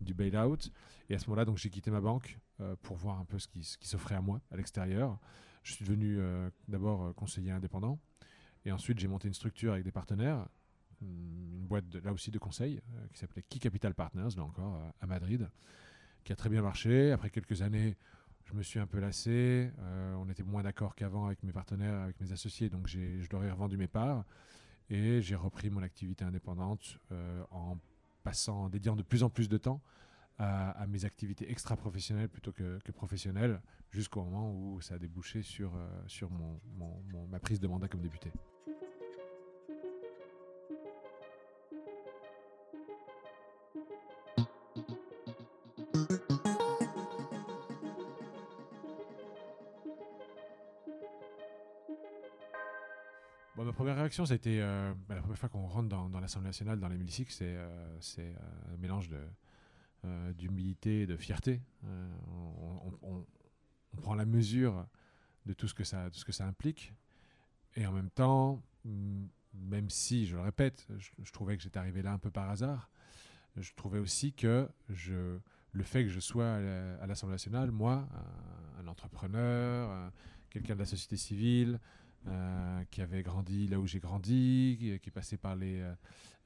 du 0.02 0.14
bail-out. 0.14 0.70
Et 1.10 1.16
à 1.16 1.20
ce 1.20 1.30
moment-là, 1.30 1.50
j'ai 1.56 1.70
quitté 1.70 1.90
ma 1.90 2.02
banque 2.02 2.38
pour 2.82 2.98
voir 2.98 3.20
un 3.20 3.26
peu 3.26 3.38
ce 3.40 3.48
qui, 3.48 3.64
ce 3.64 3.78
qui 3.78 3.88
s'offrait 3.88 4.16
à 4.16 4.22
moi 4.22 4.42
à 4.52 4.58
l'extérieur. 4.58 5.20
Je 5.64 5.74
suis 5.74 5.86
devenu 5.86 6.20
d'abord 6.68 7.14
conseiller 7.14 7.52
indépendant, 7.52 8.00
et 8.66 8.72
ensuite 8.72 9.00
j'ai 9.00 9.08
monté 9.08 9.28
une 9.28 9.34
structure 9.36 9.74
avec 9.74 9.86
des 9.86 9.92
partenaires, 9.92 10.48
une 11.02 11.68
boîte 11.68 11.86
là 12.04 12.12
aussi 12.12 12.32
de 12.32 12.40
conseil 12.40 12.82
qui 13.14 13.20
s'appelait 13.20 13.44
Key 13.44 13.60
Capital 13.60 13.94
Partners, 13.94 14.30
là 14.36 14.44
encore 14.44 14.82
à 15.00 15.06
Madrid, 15.06 15.48
qui 16.24 16.34
a 16.34 16.36
très 16.36 16.50
bien 16.50 16.64
marché. 16.64 17.12
Après 17.12 17.30
quelques 17.30 17.62
années, 17.62 17.96
je 18.48 18.54
me 18.54 18.64
suis 18.64 18.80
un 18.80 18.88
peu 18.88 19.00
lassé. 19.00 19.72
euh, 19.80 20.16
on 20.16 20.30
était 20.30 20.44
moins 20.44 20.64
d'accord 20.64 20.96
qu'avant 20.96 21.26
avec 21.26 21.44
mes 21.44 21.52
partenaires, 21.52 22.00
avec 22.02 22.20
mes 22.22 22.32
associés, 22.32 22.70
donc 22.70 22.88
je 22.88 23.28
leur 23.32 23.44
ai 23.44 23.52
revendu 23.52 23.78
mes 23.78 23.88
parts 23.88 24.24
et 24.90 25.22
j'ai 25.22 25.36
repris 25.36 25.70
mon 25.70 25.84
activité 25.84 26.24
indépendante 26.24 26.98
euh, 27.12 27.44
en 27.52 27.78
passant, 28.24 28.64
en 28.64 28.70
dédiant 28.70 28.96
de 28.96 29.04
plus 29.04 29.24
en 29.24 29.30
plus 29.30 29.50
de 29.50 29.58
temps 29.58 29.82
à, 30.40 30.86
mes 30.88 31.04
activités 31.04 31.50
extra-professionnelles 31.50 32.30
plutôt 32.30 32.52
que, 32.52 32.78
que 32.84 32.92
professionnelles, 32.92 33.60
jusqu'au 33.90 34.24
moment 34.24 34.54
où 34.54 34.80
ça 34.82 34.96
a 34.96 35.00
débouché 35.00 35.42
sur, 35.42 35.76
euh, 35.76 35.88
sur 36.06 36.30
mon- 36.30 36.62
ma 37.28 37.40
prise 37.40 37.60
de 37.60 37.68
mandat 37.68 37.88
comme 37.88 38.02
député. 38.02 38.32
Réaction, 54.08 54.26
ça 54.26 54.34
a 54.34 54.36
été 54.38 54.62
euh, 54.62 54.94
bah, 55.10 55.16
la 55.16 55.22
première 55.22 55.38
fois 55.38 55.50
qu'on 55.50 55.68
rentre 55.68 55.90
dans, 55.90 56.20
l'Assemblée 56.22 56.48
nationale, 56.48 56.80
dans 56.80 56.88
l'hémicycle, 56.88 57.30
c'est 57.30 57.58
euh, 57.58 58.00
euh, 58.20 58.34
un 58.74 58.78
mélange 58.78 59.10
euh, 60.06 60.34
d'humilité 60.34 61.02
et 61.02 61.08
de 61.08 61.18
fierté. 61.18 61.62
On, 63.02 63.26
prend 64.02 64.14
la 64.14 64.26
mesure 64.26 64.86
de 65.48 65.54
tout 65.54 65.68
ce 65.68 65.74
que 65.74 65.84
ça, 65.84 66.10
de 66.10 66.16
ce 66.16 66.24
que 66.24 66.32
ça 66.32 66.46
implique. 66.46 66.94
Et 67.76 67.86
en 67.86 67.92
même 67.92 68.12
temps, 68.12 68.62
mm, 68.86 69.26
même 69.56 69.90
si, 69.90 70.26
je 70.26 70.36
le 70.36 70.42
répète, 70.42 70.88
je, 70.98 71.32
trouvais 71.32 71.58
que 71.58 71.64
j'étais 71.64 71.80
arrivé 71.80 72.02
là 72.02 72.14
un 72.14 72.20
peu 72.20 72.30
par 72.30 72.50
hasard, 72.50 72.90
je 73.58 73.72
trouvais 73.76 74.00
aussi 74.00 74.34
que 74.34 74.70
je, 74.90 75.40
le 75.72 75.84
fait 75.84 76.04
que 76.04 76.10
je 76.10 76.20
sois 76.20 76.54
à 76.54 76.60
la- 76.62 76.96
à 77.02 77.08
l'Assemblée 77.08 77.34
nationale, 77.34 77.72
moi, 77.72 78.08
un, 78.80 78.88
entrepreneur, 78.88 79.90
un- 79.90 80.14
quelqu'un 80.50 80.76
de 80.76 80.80
la 80.80 80.86
société 80.86 81.18
civile, 81.18 81.80
euh, 82.28 82.84
qui 82.92 83.02
avait 83.02 83.24
grandi 83.24 83.68
là 83.68 83.80
où 83.80 83.88
j'ai 83.88 84.00
grandi, 84.00 84.78
qui, 84.80 85.00
qui 85.00 85.10
est 85.10 85.38
par 85.38 85.56
les, 85.56 85.80
euh, 85.82 85.94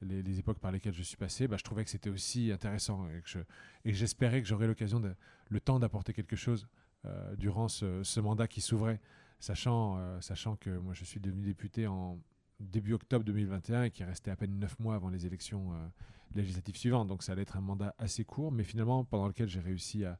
les, 0.00 0.22
les 0.22 0.38
époques 0.38 0.58
par 0.58 0.72
lesquelles 0.72 0.94
je 0.94 1.02
suis 1.02 1.16
passé, 1.16 1.48
bah, 1.48 1.56
je 1.58 1.64
trouvais 1.64 1.84
que 1.84 1.90
c'était 1.90 2.10
aussi 2.10 2.52
intéressant 2.52 3.08
et 3.08 3.22
que 3.22 3.44
j'espérais 3.84 4.42
que 4.42 4.48
j'aurais 4.48 4.66
l'occasion, 4.66 5.02
le 5.48 5.60
temps 5.60 5.78
d'apporter 5.78 6.12
quelque 6.12 6.36
chose 6.36 6.66
euh, 7.04 7.34
durant 7.34 7.66
ce, 7.66 8.20
mandat 8.20 8.46
qui 8.46 8.60
s'ouvrait, 8.60 9.00
sachant, 9.40 9.96
euh, 9.98 10.20
sachant 10.20 10.54
que 10.54 10.70
moi 10.70 10.94
je 10.94 11.04
suis 11.04 11.18
devenu 11.18 11.42
député 11.42 11.88
en 11.88 12.20
début 12.60 12.92
octobre 12.92 13.24
2021 13.24 13.84
et 13.84 13.90
qui 13.90 14.04
restait 14.04 14.30
à 14.30 14.36
peine 14.36 14.56
neuf 14.56 14.78
mois 14.78 14.94
avant 14.94 15.08
les 15.08 15.26
élections 15.26 15.72
euh, 15.72 15.88
législatives 16.36 16.76
suivantes. 16.76 17.08
Donc 17.08 17.24
ça 17.24 17.32
allait 17.32 17.42
être 17.42 17.56
un 17.56 17.60
mandat 17.60 17.96
assez 17.98 18.24
court, 18.24 18.52
mais 18.52 18.62
finalement 18.62 19.02
pendant 19.04 19.26
lequel 19.26 19.48
j'ai 19.48 19.58
réussi 19.58 20.04
à 20.04 20.16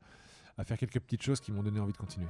faire 0.64 0.76
quelques 0.76 0.99
petites 0.99 1.23
choses 1.23 1.40
qui 1.40 1.52
m'ont 1.52 1.62
donné 1.62 1.78
envie 1.78 1.92
de 1.92 1.99
continuer. 1.99 2.26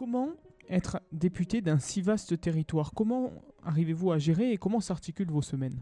Comment 0.00 0.30
être 0.70 1.02
député 1.12 1.60
d'un 1.60 1.78
si 1.78 2.00
vaste 2.00 2.40
territoire? 2.40 2.94
Comment 2.94 3.30
arrivez-vous 3.62 4.12
à 4.12 4.18
gérer 4.18 4.50
et 4.50 4.56
comment 4.56 4.80
s'articulent 4.80 5.30
vos 5.30 5.42
semaines? 5.42 5.78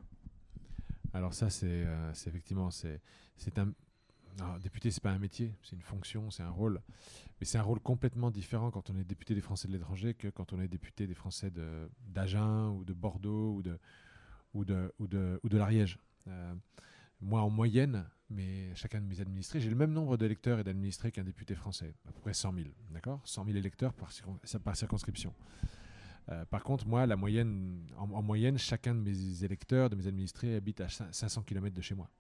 Alors 1.15 1.33
ça, 1.33 1.51
c'est 1.51 1.85
euh, 1.87 2.11
effectivement, 2.27 2.69
c'est 2.73 3.01
un 3.59 3.73
alors, 4.41 4.59
député, 4.59 4.91
c'est 4.91 5.05
pas 5.05 5.13
un 5.13 5.21
métier, 5.21 5.55
c'est 5.63 5.77
une 5.77 5.83
fonction, 5.83 6.33
c'est 6.33 6.43
un 6.43 6.51
rôle, 6.51 6.83
mais 7.39 7.47
c'est 7.47 7.59
un 7.59 7.63
rôle 7.63 7.79
complètement 7.79 8.33
différent 8.33 8.73
quand 8.73 8.91
on 8.91 8.97
est 8.97 9.05
député 9.05 9.37
des 9.37 9.41
Français 9.41 9.69
de 9.69 9.73
l'étranger 9.73 10.15
que 10.15 10.27
quand 10.27 10.53
on 10.53 10.61
est 10.61 10.67
député 10.67 11.07
des 11.07 11.15
Français 11.15 11.53
d'Agen 12.09 12.71
ou 12.71 12.85
de 12.85 12.95
Bordeaux 12.95 13.53
ou 13.55 13.63
de 13.63 13.79
ou 14.53 14.65
de 14.65 14.93
ou 14.99 15.07
de, 15.07 15.41
de 15.45 15.59
l'Ariège. 15.59 15.97
Euh, 16.27 16.55
moi, 17.21 17.43
en 17.43 17.51
moyenne, 17.51 18.05
mais 18.31 18.75
chacun 18.75 19.01
de 19.01 19.07
mes 19.07 19.21
administrés, 19.21 19.61
j'ai 19.61 19.71
le 19.71 19.77
même 19.77 19.93
nombre 19.93 20.17
d'électeurs 20.17 20.59
et 20.59 20.65
d'administrés 20.65 21.11
qu'un 21.13 21.25
député 21.25 21.55
français, 21.55 21.95
à 22.07 22.13
peu 22.13 22.21
près 22.21 22.35
100 22.35 22.53
000, 22.55 22.67
d'accord? 22.91 23.21
100 23.25 23.45
000 23.47 23.57
électeurs 23.57 23.95
par, 23.95 24.11
circon- 24.11 24.59
par 24.61 24.77
circonscription. 24.77 25.35
Euh, 26.31 26.45
par 26.45 26.63
contre, 26.63 26.87
moi, 26.87 27.07
la 27.07 27.17
moyenne, 27.17 27.87
en, 27.97 28.11
en 28.11 28.23
moyenne, 28.23 28.59
chacun 28.59 28.95
de 28.95 29.01
mes 29.01 29.45
électeurs, 29.45 29.89
de 29.89 29.97
mes 29.97 30.07
administrés, 30.07 30.55
habite 30.57 30.81
à 30.83 30.87
cin- 30.89 31.11
500 31.11 31.43
km 31.43 31.75
de 31.75 31.81
chez 31.81 31.95
moi. 31.95 32.11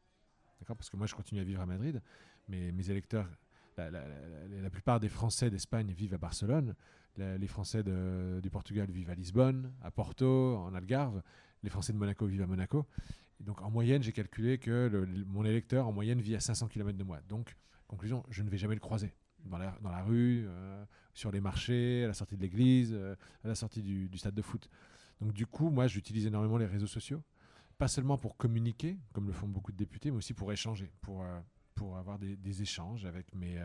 D'accord? 0.60 0.76
Parce 0.76 0.88
que 0.88 0.96
moi, 0.96 1.06
je 1.06 1.14
continue 1.14 1.40
à 1.40 1.44
vivre 1.44 1.60
à 1.60 1.66
Madrid, 1.66 2.00
mais 2.48 2.72
mes 2.72 2.90
électeurs, 2.90 3.28
la, 3.76 4.70
plupart 4.70 4.98
des 4.98 5.08
Français 5.08 5.50
d'Espagne 5.50 5.92
vivent 5.92 6.14
à 6.14 6.18
Barcelone, 6.18 6.74
les 7.16 7.46
Français 7.46 7.82
du 7.84 8.50
Portugal 8.50 8.90
vivent 8.90 9.10
à 9.10 9.14
Lisbonne, 9.14 9.72
à 9.82 9.90
Porto, 9.90 10.56
en 10.56 10.74
Algarve, 10.74 11.22
les 11.62 11.70
Français 11.70 11.92
de 11.92 11.98
Monaco 11.98 12.26
vivent 12.26 12.42
à 12.42 12.46
Monaco. 12.46 12.86
Donc, 13.40 13.62
en 13.62 13.70
moyenne, 13.70 14.02
j'ai 14.02 14.12
calculé 14.12 14.58
que 14.58 15.06
mon 15.26 15.44
électeur, 15.44 15.86
en 15.86 15.92
moyenne, 15.92 16.20
vit 16.20 16.34
à 16.34 16.40
500 16.40 16.68
km 16.68 16.98
de 16.98 17.04
moi. 17.04 17.20
Donc, 17.28 17.56
conclusion, 17.88 18.24
je 18.28 18.42
ne 18.42 18.50
vais 18.50 18.58
jamais 18.58 18.74
le 18.74 18.80
croiser. 18.80 19.14
Dans 19.44 19.56
la, 19.58 20.02
rue, 20.02 20.44
euh, 20.46 20.84
sur 21.14 21.30
les 21.30 21.40
marchés, 21.40 22.04
à 22.04 22.08
la 22.08 22.12
sortie 22.12 22.36
de 22.36 22.42
l'église, 22.42 22.92
euh, 22.92 23.14
à 23.44 23.48
la 23.48 23.54
sortie 23.54 23.82
du, 23.82 24.18
stade 24.18 24.34
de 24.34 24.42
foot. 24.42 24.68
Donc 25.20 25.32
du 25.32 25.46
coup, 25.46 25.70
moi, 25.70 25.86
j'utilise 25.86 26.26
énormément 26.26 26.58
les 26.58 26.66
réseaux 26.66 26.88
sociaux, 26.88 27.22
pas 27.78 27.88
seulement 27.88 28.18
pour 28.18 28.36
communiquer, 28.36 28.98
comme 29.12 29.26
le 29.26 29.32
font 29.32 29.46
beaucoup 29.46 29.72
de 29.72 29.76
députés, 29.76 30.10
mais 30.10 30.18
aussi 30.18 30.34
pour 30.34 30.52
échanger, 30.52 30.90
pour, 31.00 31.22
euh, 31.22 31.40
avoir 31.96 32.18
des, 32.18 32.62
échanges 32.62 33.04
avec 33.04 33.32
mes... 33.32 33.56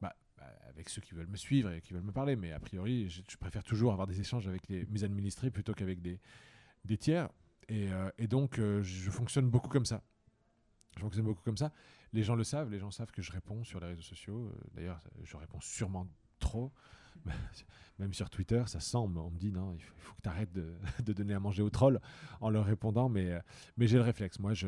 bah, 0.00 0.16
avec 0.66 0.88
ceux 0.88 1.02
qui 1.02 1.14
veulent 1.14 1.28
me 1.28 1.36
suivre 1.36 1.70
et 1.70 1.82
qui 1.82 1.92
veulent 1.92 2.02
me 2.02 2.12
parler, 2.12 2.36
mais 2.36 2.52
a 2.52 2.58
priori, 2.58 3.10
je, 3.10 3.36
préfère 3.36 3.62
toujours 3.62 3.92
avoir 3.92 4.06
des 4.06 4.18
échanges 4.18 4.48
avec 4.48 4.66
les, 4.68 4.86
mes 4.86 5.04
administrés 5.04 5.50
plutôt 5.50 5.74
qu'avec 5.74 6.00
des 6.00 6.96
tiers. 6.96 7.28
Et, 7.68 7.92
euh, 7.92 8.10
et 8.18 8.26
donc, 8.26 8.58
euh, 8.58 8.82
je 8.82 9.10
fonctionne 9.10 9.48
beaucoup 9.48 9.68
comme 9.68 9.86
ça. 9.86 10.02
Je 10.96 11.00
fonctionne 11.00 11.24
beaucoup 11.24 11.42
comme 11.42 11.56
ça. 11.56 11.72
Les 12.12 12.22
gens 12.22 12.36
le 12.36 12.44
savent, 12.44 12.70
les 12.70 12.78
gens 12.78 12.90
savent 12.90 13.10
que 13.10 13.22
je 13.22 13.32
réponds 13.32 13.64
sur 13.64 13.80
les 13.80 13.86
réseaux 13.86 14.02
sociaux. 14.02 14.48
Euh, 14.48 14.60
D'ailleurs, 14.74 15.00
je 15.24 15.36
réponds 15.36 15.60
sûrement 15.60 16.06
trop. 16.38 16.72
Même 18.00 18.12
sur 18.12 18.28
Twitter, 18.28 18.62
ça 18.66 18.80
semble. 18.80 19.18
On 19.18 19.30
me 19.30 19.38
dit 19.38 19.52
non, 19.52 19.72
il 19.72 19.80
faut, 19.80 20.14
que 20.14 20.22
tu 20.22 20.28
arrêtes 20.28 20.52
de, 20.52 21.12
donner 21.12 21.34
à 21.34 21.40
manger 21.40 21.62
aux 21.62 21.70
trolls 21.70 22.00
en 22.40 22.50
leur 22.50 22.64
répondant. 22.64 23.08
Mais, 23.08 23.40
mais 23.76 23.86
j'ai 23.86 23.96
le 23.96 24.02
réflexe. 24.02 24.40
Moi, 24.40 24.52
je, 24.52 24.66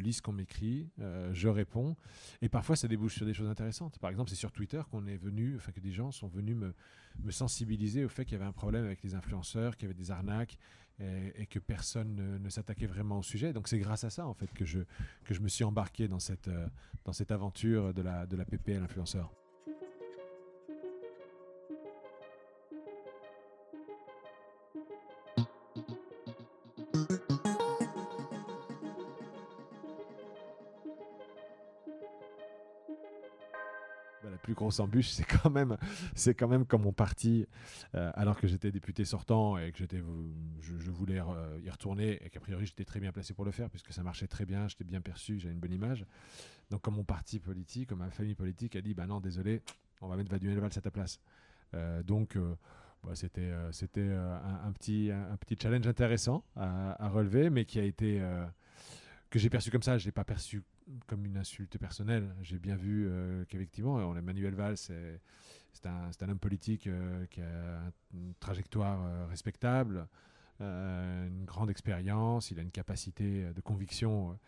lis 0.00 0.12
ce 0.12 0.22
qu'on 0.22 0.32
m'écrit, 0.32 0.90
je 1.32 1.48
réponds. 1.48 1.96
Et 2.42 2.48
parfois, 2.48 2.74
ça 2.74 2.88
débouche 2.88 3.14
sur 3.14 3.26
des 3.26 3.34
choses 3.34 3.48
intéressantes. 3.48 4.00
Par 4.00 4.10
exemple, 4.10 4.28
c'est 4.30 4.36
sur 4.36 4.50
Twitter 4.50 4.82
qu'on 4.90 5.06
est 5.06 5.16
venu, 5.16 5.54
enfin 5.56 5.70
que 5.70 5.78
des 5.78 5.92
gens 5.92 6.10
sont 6.10 6.26
venus 6.26 6.56
me 6.56 7.30
sensibiliser 7.30 8.04
au 8.04 8.08
fait 8.08 8.24
qu'il 8.24 8.32
y 8.32 8.40
avait 8.40 8.48
un 8.48 8.52
problème 8.52 8.84
avec 8.84 9.04
les 9.04 9.14
influenceurs, 9.14 9.76
qu'il 9.76 9.86
y 9.86 9.90
avait 9.90 9.98
des 9.98 10.10
arnaques 10.10 10.58
et, 11.00 11.46
que 11.46 11.58
personne 11.58 12.14
ne, 12.14 12.38
ne 12.38 12.48
s'attaquait 12.48 12.86
vraiment 12.86 13.18
au 13.18 13.22
sujet. 13.22 13.52
Donc 13.52 13.68
c'est 13.68 13.78
grâce 13.78 14.04
à 14.04 14.10
ça 14.10 14.26
en 14.26 14.34
fait 14.34 14.52
que 14.52 14.64
je, 14.64 14.80
que 15.24 15.34
je 15.34 15.40
me 15.40 15.48
suis 15.48 15.64
embarqué 15.64 16.08
dans 16.08 16.18
cette, 16.18 16.48
euh, 16.48 16.66
dans 17.04 17.12
cette 17.12 17.30
aventure 17.30 17.94
de 17.94 18.02
la, 18.02 18.26
de 18.26 18.36
la 18.36 18.44
PPL 18.44 18.82
influenceur. 18.82 19.32
Grosse 34.58 34.80
embûche, 34.80 35.08
c'est 35.10 35.24
quand 35.24 35.50
même, 35.50 35.76
c'est 36.14 36.34
quand 36.34 36.48
même 36.48 36.66
comme 36.66 36.82
mon 36.82 36.92
parti, 36.92 37.46
euh, 37.94 38.10
alors 38.14 38.38
que 38.38 38.46
j'étais 38.46 38.70
député 38.70 39.04
sortant 39.04 39.56
et 39.56 39.72
que 39.72 39.78
j'étais, 39.78 40.02
je, 40.60 40.90
voulais 40.90 41.20
y 41.62 41.70
retourner 41.70 42.18
et 42.24 42.30
qu'a 42.30 42.40
priori 42.40 42.66
j'étais 42.66 42.84
très 42.84 43.00
bien 43.00 43.12
placé 43.12 43.34
pour 43.34 43.44
le 43.44 43.52
faire 43.52 43.70
puisque 43.70 43.92
ça 43.92 44.02
marchait 44.02 44.26
très 44.26 44.44
bien, 44.44 44.68
j'étais 44.68 44.84
bien 44.84 45.00
perçu, 45.00 45.38
j'avais 45.38 45.54
une 45.54 45.60
bonne 45.60 45.72
image. 45.72 46.04
Donc 46.70 46.82
comme 46.82 46.96
mon 46.96 47.04
parti 47.04 47.38
politique, 47.38 47.88
comme 47.88 48.00
ma 48.00 48.10
famille 48.10 48.34
politique 48.34 48.76
a 48.76 48.82
dit, 48.82 48.94
bah 48.94 49.06
non, 49.06 49.20
désolé, 49.20 49.62
on 50.00 50.08
va 50.08 50.16
mettre 50.16 50.30
Vaduel 50.30 50.58
Valls 50.58 50.72
à 50.76 50.80
ta 50.80 50.90
place. 50.90 51.20
Euh, 51.74 52.02
donc 52.02 52.36
euh, 52.36 52.54
bah, 53.04 53.14
c'était, 53.14 53.52
c'était 53.70 54.10
un, 54.10 54.72
petit, 54.72 55.10
un, 55.12 55.36
petit 55.36 55.56
challenge 55.60 55.86
intéressant 55.86 56.44
à, 56.56 57.08
relever, 57.08 57.48
mais 57.48 57.64
qui 57.64 57.78
a 57.78 57.84
été 57.84 58.20
que 59.30 59.38
j'ai 59.38 59.50
perçu 59.50 59.70
comme 59.70 59.82
ça, 59.82 59.98
je 59.98 60.06
l'ai 60.06 60.12
pas 60.12 60.24
perçu 60.24 60.62
comme 61.06 61.24
une 61.26 61.36
insulte 61.36 61.78
personnelle. 61.78 62.34
J'ai 62.42 62.58
bien 62.58 62.76
vu 62.76 63.06
euh, 63.08 63.44
qu'effectivement, 63.48 64.12
Manuel 64.22 64.54
Valls, 64.54 64.76
c'est 65.78 65.86
un, 65.86 66.10
un 66.20 66.28
homme 66.28 66.38
politique 66.38 66.86
euh, 66.86 67.26
qui 67.26 67.40
a 67.40 67.92
une 68.12 68.34
trajectoire 68.40 69.04
euh, 69.04 69.26
respectable, 69.26 70.08
euh, 70.60 71.26
une 71.28 71.44
grande 71.44 71.70
expérience, 71.70 72.50
il 72.50 72.58
a 72.58 72.62
une 72.62 72.70
capacité 72.70 73.44
de 73.54 73.60
conviction 73.60 74.38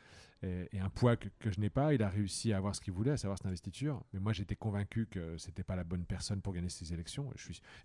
et, 0.43 0.81
un 0.81 0.89
poids 0.89 1.17
que, 1.17 1.29
je 1.51 1.61
n'ai 1.61 1.69
pas. 1.71 1.93
Il 1.95 2.03
a 2.03 2.09
réussi 2.09 2.53
à 2.53 2.57
avoir 2.57 2.75
ce 2.75 2.81
qu'il 2.81 2.95
voulait, 2.95 3.13
à 3.13 3.17
savoir 3.17 3.37
cette 3.39 3.47
investiture. 3.47 4.03
Mais 4.13 4.21
moi, 4.21 4.33
j'étais 4.33 4.57
convaincu 4.57 5.07
que 5.07 5.37
c'était 5.37 5.63
pas 5.63 5.77
la 5.77 5.85
bonne 5.85 6.05
personne 6.05 6.41
pour 6.41 6.55
gagner 6.55 6.71
ces 6.71 6.95
élections. 6.95 7.31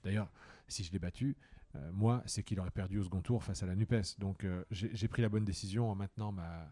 D'ailleurs, 0.04 0.32
si 0.70 0.84
je 0.84 0.92
l'ai 0.94 1.00
battu, 1.00 1.36
euh, 1.76 1.92
moi, 1.94 2.24
c'est 2.26 2.44
qu'il 2.44 2.60
aurait 2.60 2.72
perdu 2.72 3.00
au 3.00 3.04
second 3.04 3.22
tour 3.22 3.44
face 3.44 3.64
à 3.64 3.66
la 3.66 3.76
NUPES. 3.76 4.20
Donc 4.20 4.44
euh, 4.44 4.64
j'ai 4.72 5.08
pris 5.08 5.22
la 5.22 5.30
bonne 5.30 5.46
décision 5.46 5.90
en 5.90 5.96
maintenant 5.96 6.32
ma, 6.32 6.72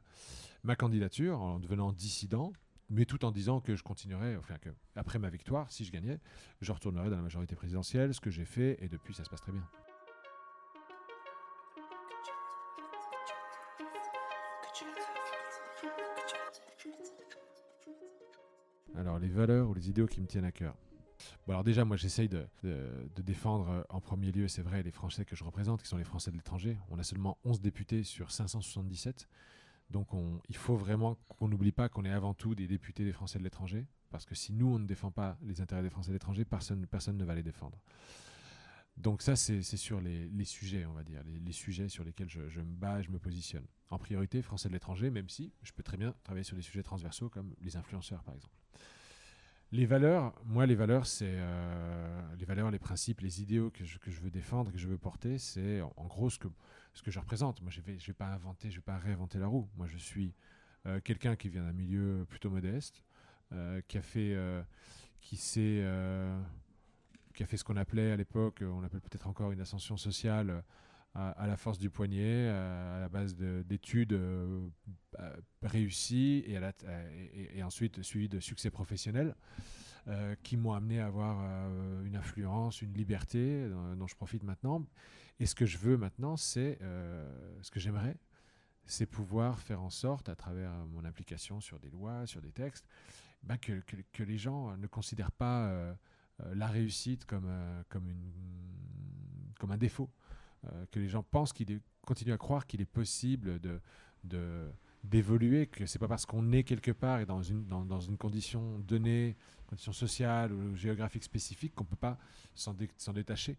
ma 0.63 0.75
candidature, 0.75 1.39
en 1.41 1.59
devenant 1.59 1.91
dissident, 1.91 2.53
mais 2.89 3.05
tout 3.05 3.25
en 3.25 3.31
disant 3.31 3.59
que 3.59 3.75
je 3.75 3.83
continuerai, 3.83 4.35
enfin 4.37 4.57
que 4.57 4.69
après 4.95 5.19
ma 5.19 5.29
victoire, 5.29 5.71
si 5.71 5.85
je 5.85 5.91
gagnais, 5.91 6.19
je 6.61 6.71
retournerai 6.71 7.09
dans 7.09 7.17
la 7.17 7.23
majorité 7.23 7.55
présidentielle, 7.55 8.13
ce 8.13 8.21
que 8.21 8.29
j'ai 8.29 8.45
fait, 8.45 8.77
et 8.83 8.87
depuis 8.87 9.13
ça 9.13 9.23
se 9.23 9.29
passe 9.29 9.41
très 9.41 9.51
bien. 9.51 9.67
Alors 18.95 19.17
les 19.17 19.27
valeurs 19.27 19.69
ou 19.69 19.73
les 19.73 19.89
idéaux 19.89 20.05
qui 20.05 20.21
me 20.21 20.27
tiennent 20.27 20.45
à 20.45 20.51
cœur. 20.51 20.75
Bon, 21.45 21.51
alors 21.51 21.63
déjà, 21.65 21.83
moi, 21.83 21.97
j'essaye 21.97 22.29
de, 22.29 22.47
défendre 23.17 23.69
euh, 23.69 23.83
en 23.89 23.99
premier 23.99 24.31
lieu, 24.31 24.47
c'est 24.47 24.61
vrai, 24.61 24.81
les 24.81 24.91
Français 24.91 25.25
que 25.25 25.35
je 25.35 25.43
représente, 25.43 25.81
qui 25.81 25.89
sont 25.89 25.97
les 25.97 26.05
Français 26.05 26.31
de 26.31 26.37
l'étranger. 26.37 26.77
On 26.89 26.97
a 26.99 27.03
seulement 27.03 27.37
11 27.43 27.59
députés 27.59 28.03
sur 28.03 28.31
577. 28.31 29.27
Donc, 29.89 30.13
on- 30.13 30.39
il 30.47 30.55
faut 30.55 30.77
vraiment 30.77 31.15
qu'on 31.27 31.49
n'oublie 31.49 31.73
pas 31.73 31.89
qu'on 31.89 32.05
est 32.05 32.11
avant 32.11 32.33
tout 32.33 32.55
des 32.55 32.67
députés 32.67 33.03
des 33.03 33.11
Français 33.11 33.39
de 33.39 33.43
l'étranger. 33.43 33.85
Parce 34.09 34.25
que 34.25 34.35
si 34.35 34.53
nous, 34.53 34.67
on 34.67 34.79
ne 34.79 34.85
défend 34.85 35.11
pas 35.11 35.37
les 35.41 35.59
intérêts 35.59 35.81
des 35.81 35.89
Français 35.89 36.09
de 36.11 36.13
l'étranger, 36.13 36.45
personne, 36.45 36.79
ne 37.17 37.25
va 37.25 37.35
les 37.35 37.43
défendre. 37.43 37.77
Donc 38.95 39.21
ça, 39.21 39.35
c'est 39.35 39.63
sur 39.63 39.99
les, 39.99 40.45
sujets, 40.45 40.85
on 40.85 40.93
va 40.93 41.03
dire, 41.03 41.21
les, 41.25 41.51
sujets 41.51 41.89
sur 41.89 42.03
lesquels 42.05 42.29
je, 42.29 42.61
me 42.61 42.75
bats 42.75 43.01
je 43.01 43.09
me 43.09 43.19
positionne. 43.19 43.65
En 43.89 43.97
priorité, 43.97 44.41
Français 44.41 44.69
de 44.69 44.73
l'étranger, 44.73 45.09
même 45.09 45.29
si 45.29 45.51
je 45.63 45.73
peux 45.73 45.83
très 45.83 45.97
bien 45.97 46.15
travailler 46.23 46.43
sur 46.43 46.55
des 46.55 46.61
sujets 46.61 46.83
transversaux 46.83 47.29
comme 47.29 47.53
les 47.59 47.75
influenceurs, 47.75 48.23
par 48.23 48.35
exemple. 48.35 48.62
Les 49.73 49.87
valeurs, 49.87 50.35
moi, 50.45 50.67
les 50.67 50.75
valeurs, 50.75 51.07
c'est 51.07 51.25
euh, 51.33 52.21
les 52.37 52.45
valeurs, 52.45 52.69
les 52.69 52.77
principes, 52.77 53.21
les 53.21 53.41
idéaux 53.41 53.71
que 53.71 53.83
je, 53.83 54.21
veux 54.21 54.29
défendre, 54.29 54.71
que 54.71 54.77
je 54.77 54.87
veux 54.87 54.99
porter, 54.99 55.39
c'est 55.39 55.81
en, 55.81 56.05
gros 56.05 56.29
ce 56.29 56.37
que, 56.37 56.47
ce 56.93 57.01
que 57.01 57.09
je 57.09 57.17
représente. 57.17 57.59
Moi, 57.63 57.71
je 57.71 57.79
ne 57.79 57.85
vais, 57.85 57.97
je 57.97 58.05
vais 58.05 58.13
pas 58.13 58.27
inventer, 58.27 58.69
je 58.69 58.75
vais 58.75 58.83
pas 58.83 58.99
réinventer 58.99 59.39
la 59.39 59.47
roue. 59.47 59.67
Moi, 59.75 59.87
je 59.87 59.97
suis 59.97 60.35
euh, 60.85 61.01
quelqu'un 61.03 61.35
qui 61.35 61.49
vient 61.49 61.63
d'un 61.63 61.73
milieu 61.73 62.23
plutôt 62.29 62.51
modeste, 62.51 63.03
euh, 63.51 63.81
qui 63.87 63.97
a 63.97 64.03
fait, 64.03 64.37
qui 65.21 65.37
qui 65.37 65.81
a 67.41 67.47
fait 67.47 67.57
ce 67.57 67.63
qu'on 67.63 67.77
appelait 67.77 68.11
à 68.11 68.15
l'époque, 68.15 68.61
on 68.61 68.83
appelle 68.83 69.01
peut-être 69.01 69.25
encore 69.25 69.53
une 69.53 69.61
ascension 69.61 69.97
sociale 69.97 70.63
à, 71.15 71.45
la 71.45 71.57
force 71.57 71.77
du 71.77 71.89
poignet, 71.89 72.49
euh, 72.49 72.97
à 72.97 72.99
la 72.99 73.09
base 73.09 73.35
de- 73.35 73.63
d'études 73.67 74.13
euh, 74.13 74.67
euh, 75.19 75.35
réussies 75.61 76.43
et, 76.47 77.63
ensuite 77.63 78.01
suivi 78.01 78.29
de 78.29 78.39
succès 78.39 78.71
professionnels 78.71 79.35
qui 80.43 80.57
m'ont 80.57 80.73
amené 80.73 80.99
à 80.99 81.05
avoir 81.05 81.39
une 82.03 82.17
influence, 82.17 82.81
une 82.81 82.91
liberté 82.91 83.69
dont 83.97 84.05
je 84.05 84.17
profite 84.17 84.43
maintenant. 84.43 84.85
Et 85.39 85.45
ce 85.45 85.55
que 85.55 85.65
je 85.65 85.77
veux 85.77 85.95
maintenant, 85.95 86.35
c'est 86.35 86.77
ce 87.61 87.71
que 87.71 87.79
j'aimerais, 87.79 88.17
c'est 88.85 89.05
pouvoir 89.05 89.61
faire 89.61 89.81
en 89.81 89.89
sorte, 89.89 90.27
à 90.27 90.35
travers 90.35 90.73
mon 90.87 91.05
implication 91.05 91.61
sur 91.61 91.79
des 91.79 91.89
lois, 91.89 92.27
sur 92.27 92.41
des 92.41 92.51
textes, 92.51 92.85
ben, 93.43 93.55
que, 93.55 93.81
les 94.23 94.37
gens 94.37 94.75
ne 94.75 94.87
considèrent 94.87 95.31
pas 95.31 95.95
la 96.53 96.67
réussite 96.67 97.25
comme 97.25 97.47
un 97.47 97.85
défaut. 99.77 100.09
Euh, 100.65 100.85
que 100.91 100.99
les 100.99 101.09
gens 101.09 101.23
pensent 101.23 101.51
qu'il 101.53 101.71
est, 101.71 102.31
à 102.31 102.37
croire 102.37 102.65
qu'il 102.65 102.81
est 102.81 102.85
possible 102.85 103.59
de, 103.59 104.71
d'évoluer, 105.03 105.67
que 105.67 105.85
c'est 105.85 105.99
pas 105.99 106.07
parce 106.07 106.25
qu'on 106.25 106.51
est 106.53 106.63
quelque 106.63 106.91
part 106.91 107.19
et 107.19 107.25
dans 107.25 107.41
une, 107.41 107.65
dans, 107.67 107.83
dans 107.83 107.99
une 107.99 108.17
condition 108.17 108.79
donnée, 108.79 109.35
condition 109.67 109.91
sociale 109.91 110.53
ou 110.53 110.75
géographique 110.75 111.23
spécifique, 111.23 111.75
qu'on 111.75 111.83
peut 111.83 111.97
pas 111.97 112.17
s'en, 112.55 112.73
dé- 112.73 112.89
s'en 112.97 113.13
détacher. 113.13 113.57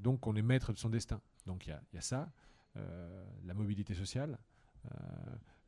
Donc 0.00 0.26
on 0.26 0.36
est 0.36 0.42
maître 0.42 0.72
de 0.72 0.78
son 0.78 0.90
destin. 0.90 1.20
Donc 1.46 1.66
il 1.66 1.70
y 1.70 1.96
y 1.96 1.98
a 1.98 2.00
ça, 2.02 2.30
euh, 2.76 3.24
la 3.44 3.54
mobilité 3.54 3.94
sociale, 3.94 4.38
euh, 4.86 4.96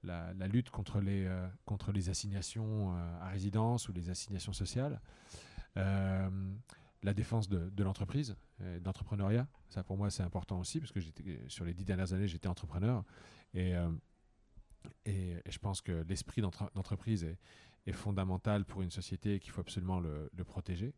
la, 0.02 0.48
lutte 0.48 0.70
contre 0.70 1.00
les, 1.00 1.30
contre 1.64 1.92
les 1.92 2.10
assignations 2.10 2.94
à 3.20 3.28
résidence 3.28 3.88
ou 3.88 3.92
les 3.92 4.10
assignations 4.10 4.52
sociales, 4.52 5.00
la 7.02 7.14
défense 7.14 7.48
de, 7.48 7.82
l'entreprise, 7.82 8.36
euh, 8.60 8.78
de 8.78 8.84
l'entrepreneuriat. 8.84 9.48
Ça 9.68 9.82
pour 9.82 9.96
moi 9.96 10.10
c'est 10.10 10.22
important 10.22 10.58
aussi 10.60 10.80
parce 10.80 10.92
que 10.92 11.00
sur 11.48 11.64
les 11.64 11.74
dix 11.74 11.84
dernières 11.84 12.12
années 12.12 12.28
j'étais 12.28 12.48
entrepreneur 12.48 13.04
et, 13.54 13.74
euh, 13.74 13.90
et, 15.04 15.36
je 15.48 15.58
pense 15.58 15.80
que 15.80 16.04
l'esprit 16.08 16.42
d'entre- 16.42 16.70
d'entreprise 16.74 17.24
est, 17.24 17.36
fondamental 17.92 18.64
pour 18.64 18.82
une 18.82 18.92
société 18.92 19.34
et 19.34 19.40
qu'il 19.40 19.50
faut 19.50 19.60
absolument 19.60 19.98
le, 19.98 20.30
protéger. 20.44 20.94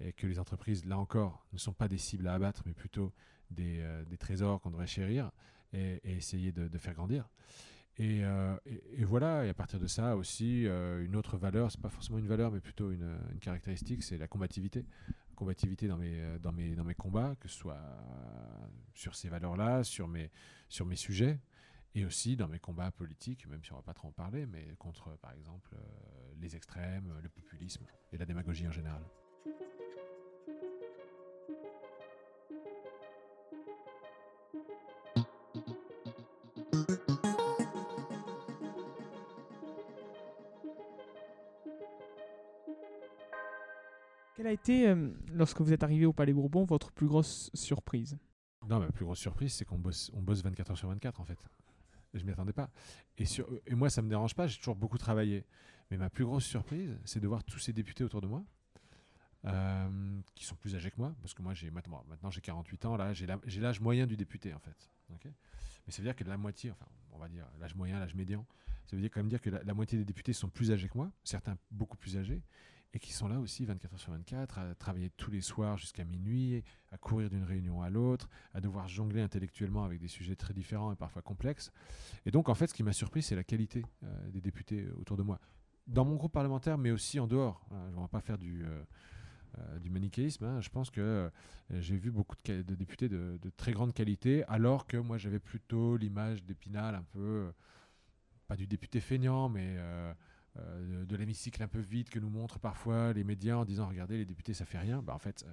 Et 0.00 0.14
que 0.14 0.26
les 0.26 0.38
entreprises, 0.38 0.86
là 0.86 0.96
encore, 0.96 1.46
ne 1.52 1.58
sont 1.58 1.74
pas 1.74 1.88
des 1.88 1.98
cibles 1.98 2.26
à 2.26 2.32
abattre, 2.32 2.62
mais 2.64 2.72
plutôt 2.72 3.12
des, 3.50 3.80
euh, 3.80 4.02
des 4.06 4.16
trésors 4.16 4.58
qu'on 4.62 4.70
devrait 4.70 4.86
chérir 4.86 5.30
et, 5.74 6.00
essayer 6.04 6.50
de, 6.50 6.78
faire 6.78 6.94
grandir. 6.94 7.28
Et, 7.98 8.22
et- 8.64 9.04
voilà, 9.04 9.44
et 9.44 9.50
à 9.50 9.54
partir 9.54 9.78
de 9.78 9.86
ça 9.86 10.16
aussi, 10.16 10.64
une 10.64 11.16
autre 11.16 11.36
valeur, 11.36 11.70
c'est 11.70 11.82
pas 11.82 11.90
forcément 11.90 12.18
une 12.18 12.26
valeur, 12.26 12.50
mais 12.50 12.60
plutôt 12.60 12.90
une 12.90 13.18
caractéristique, 13.42 14.02
c'est 14.02 14.16
la 14.16 14.26
combativité. 14.26 14.86
Combativité 15.42 15.88
dans 15.88 15.96
mes, 15.96 16.20
euh, 16.20 16.38
dans, 16.38 16.52
mes, 16.52 16.94
combats, 16.94 17.34
que 17.40 17.48
ce 17.48 17.56
soit 17.56 17.82
sur 18.94 19.16
ces 19.16 19.28
valeurs-là, 19.28 19.82
sur 19.82 20.06
mes, 20.06 20.30
sur 20.68 20.86
mes 20.86 20.94
sujets, 20.94 21.40
et 21.96 22.04
aussi 22.04 22.36
dans 22.36 22.46
mes 22.46 22.60
combats 22.60 22.92
politiques, 22.92 23.48
même 23.48 23.60
si 23.64 23.72
on 23.72 23.76
va 23.76 23.82
pas 23.82 23.92
trop 23.92 24.06
en 24.06 24.12
parler, 24.12 24.46
mais 24.46 24.76
contre, 24.78 25.18
par 25.18 25.32
exemple, 25.32 25.74
euh, 25.74 26.34
les 26.40 26.54
extrêmes, 26.54 27.12
le 27.20 27.28
populisme 27.28 27.84
et 28.12 28.18
la 28.18 28.24
démagogie 28.24 28.68
en 28.68 28.70
général. 28.70 29.02
Quelle 44.42 44.50
a 44.50 44.54
été, 44.54 44.88
euh, 44.88 45.08
lorsque 45.32 45.60
vous 45.60 45.72
êtes 45.72 45.84
arrivé 45.84 46.04
au 46.04 46.12
Palais 46.12 46.32
Bourbon, 46.32 46.64
votre 46.64 46.90
plus 46.90 47.06
grosse 47.06 47.48
surprise? 47.54 48.18
Non, 48.68 48.80
ma 48.80 48.90
plus 48.90 49.04
grosse 49.04 49.20
surprise, 49.20 49.52
c'est 49.54 49.64
qu'on 49.64 49.78
bosse, 49.78 50.10
on 50.14 50.20
bosse 50.20 50.42
24 50.42 50.72
heures 50.72 50.76
sur 50.76 50.88
24, 50.88 51.20
en 51.20 51.24
fait. 51.24 51.38
Je 52.12 52.24
m'y 52.24 52.32
attendais 52.32 52.52
pas. 52.52 52.68
Et, 53.18 53.24
moi, 53.76 53.88
ça 53.88 54.02
me 54.02 54.08
dérange 54.08 54.34
pas, 54.34 54.48
j'ai 54.48 54.58
toujours 54.58 54.74
beaucoup 54.74 54.98
travaillé. 54.98 55.46
Mais 55.92 55.96
ma 55.96 56.10
plus 56.10 56.24
grosse 56.24 56.44
surprise, 56.44 56.98
c'est 57.04 57.20
de 57.20 57.28
voir 57.28 57.44
tous 57.44 57.60
ces 57.60 57.72
députés 57.72 58.02
autour 58.02 58.20
de 58.20 58.26
moi, 58.26 58.42
euh, 59.44 60.20
qui 60.34 60.44
sont 60.44 60.56
plus 60.56 60.74
âgés 60.74 60.90
que 60.90 60.98
moi, 60.98 61.14
parce 61.20 61.34
que 61.34 61.42
moi, 61.42 61.54
j'ai 61.54 61.70
maintenant, 61.70 62.04
maintenant 62.08 62.30
j'ai 62.30 62.40
48 62.40 62.84
ans, 62.86 62.96
là, 62.96 63.12
j'ai 63.12 63.60
l'âge 63.60 63.80
moyen 63.80 64.08
du 64.08 64.16
député, 64.16 64.52
en 64.54 64.58
fait. 64.58 64.90
Mais 65.08 65.92
ça 65.92 66.02
veut 66.02 66.08
dire 66.08 66.16
que 66.16 66.24
la 66.24 66.36
moitié, 66.36 66.72
enfin, 66.72 66.88
on 67.12 67.18
va 67.18 67.28
dire 67.28 67.46
l'âge 67.60 67.76
moyen, 67.76 68.00
l'âge 68.00 68.16
médian, 68.16 68.44
ça 68.86 68.96
veut 68.96 69.02
dire 69.02 69.10
quand 69.12 69.20
même 69.20 69.28
dire 69.28 69.40
que 69.40 69.50
la 69.50 69.72
moitié 69.72 69.98
des 69.98 70.04
députés 70.04 70.32
sont 70.32 70.48
plus 70.48 70.72
âgés 70.72 70.88
que 70.88 70.98
moi, 70.98 71.12
certains 71.22 71.56
beaucoup 71.70 71.96
plus 71.96 72.16
âgés, 72.16 72.42
et 72.94 72.98
qui 72.98 73.12
sont 73.12 73.28
là 73.28 73.38
aussi 73.40 73.64
24 73.64 73.94
heures 73.94 73.98
sur 74.00 74.12
24, 74.12 74.58
à 74.58 74.74
travailler 74.74 75.10
tous 75.10 75.30
les 75.30 75.40
soirs 75.40 75.78
jusqu'à 75.78 76.04
minuit, 76.04 76.62
à 76.90 76.98
courir 76.98 77.30
d'une 77.30 77.44
réunion 77.44 77.82
à 77.82 77.90
l'autre, 77.90 78.28
à 78.52 78.60
devoir 78.60 78.88
jongler 78.88 79.22
intellectuellement 79.22 79.84
avec 79.84 79.98
des 80.00 80.08
sujets 80.08 80.36
très 80.36 80.52
différents 80.54 80.92
et 80.92 80.96
parfois 80.96 81.22
complexes. 81.22 81.72
Et 82.26 82.30
donc, 82.30 82.48
en 82.48 82.54
fait, 82.54 82.66
ce 82.66 82.74
qui 82.74 82.82
m'a 82.82 82.92
surpris, 82.92 83.22
c'est 83.22 83.36
la 83.36 83.44
qualité 83.44 83.84
euh, 84.04 84.30
des 84.30 84.40
députés 84.40 84.88
autour 85.00 85.16
de 85.16 85.22
moi. 85.22 85.40
Dans 85.86 86.04
mon 86.04 86.16
groupe 86.16 86.32
parlementaire, 86.32 86.78
mais 86.78 86.90
aussi 86.90 87.18
en 87.18 87.26
dehors. 87.26 87.66
Hein, 87.70 87.88
je 87.90 87.96
ne 87.96 88.02
vais 88.02 88.08
pas 88.08 88.20
faire 88.20 88.38
du, 88.38 88.64
euh, 88.64 88.82
euh, 89.58 89.78
manichéisme. 89.90 90.44
hein. 90.44 90.60
Je 90.60 90.70
pense 90.70 90.90
que 90.90 91.00
euh, 91.00 91.30
j'ai 91.70 91.96
vu 91.96 92.10
beaucoup 92.10 92.36
de, 92.44 92.62
députés 92.62 93.08
de, 93.08 93.38
très 93.56 93.72
grande 93.72 93.92
qualité, 93.92 94.44
alors 94.48 94.86
que 94.86 94.96
moi, 94.96 95.18
j'avais 95.18 95.38
plutôt 95.38 95.96
l'image 95.96 96.42
d'Épinal 96.44 96.94
un 96.94 97.02
peu, 97.02 97.18
euh, 97.18 97.52
pas 98.48 98.56
du 98.56 98.66
député 98.66 99.00
feignant, 99.00 99.48
mais 99.48 99.76
euh, 100.58 101.04
de, 101.06 101.16
l'hémicycle 101.16 101.62
un 101.62 101.68
peu 101.68 101.78
vide 101.80 102.10
que 102.10 102.18
nous 102.18 102.28
montrent 102.28 102.58
parfois 102.58 103.12
les 103.14 103.24
médias 103.24 103.56
en 103.56 103.64
disant 103.64 103.86
regardez 103.88 104.18
les 104.18 104.26
députés 104.26 104.52
ça 104.52 104.64
fait 104.66 104.78
rien. 104.78 105.00
Bah, 105.02 105.14
en 105.14 105.18
fait 105.18 105.46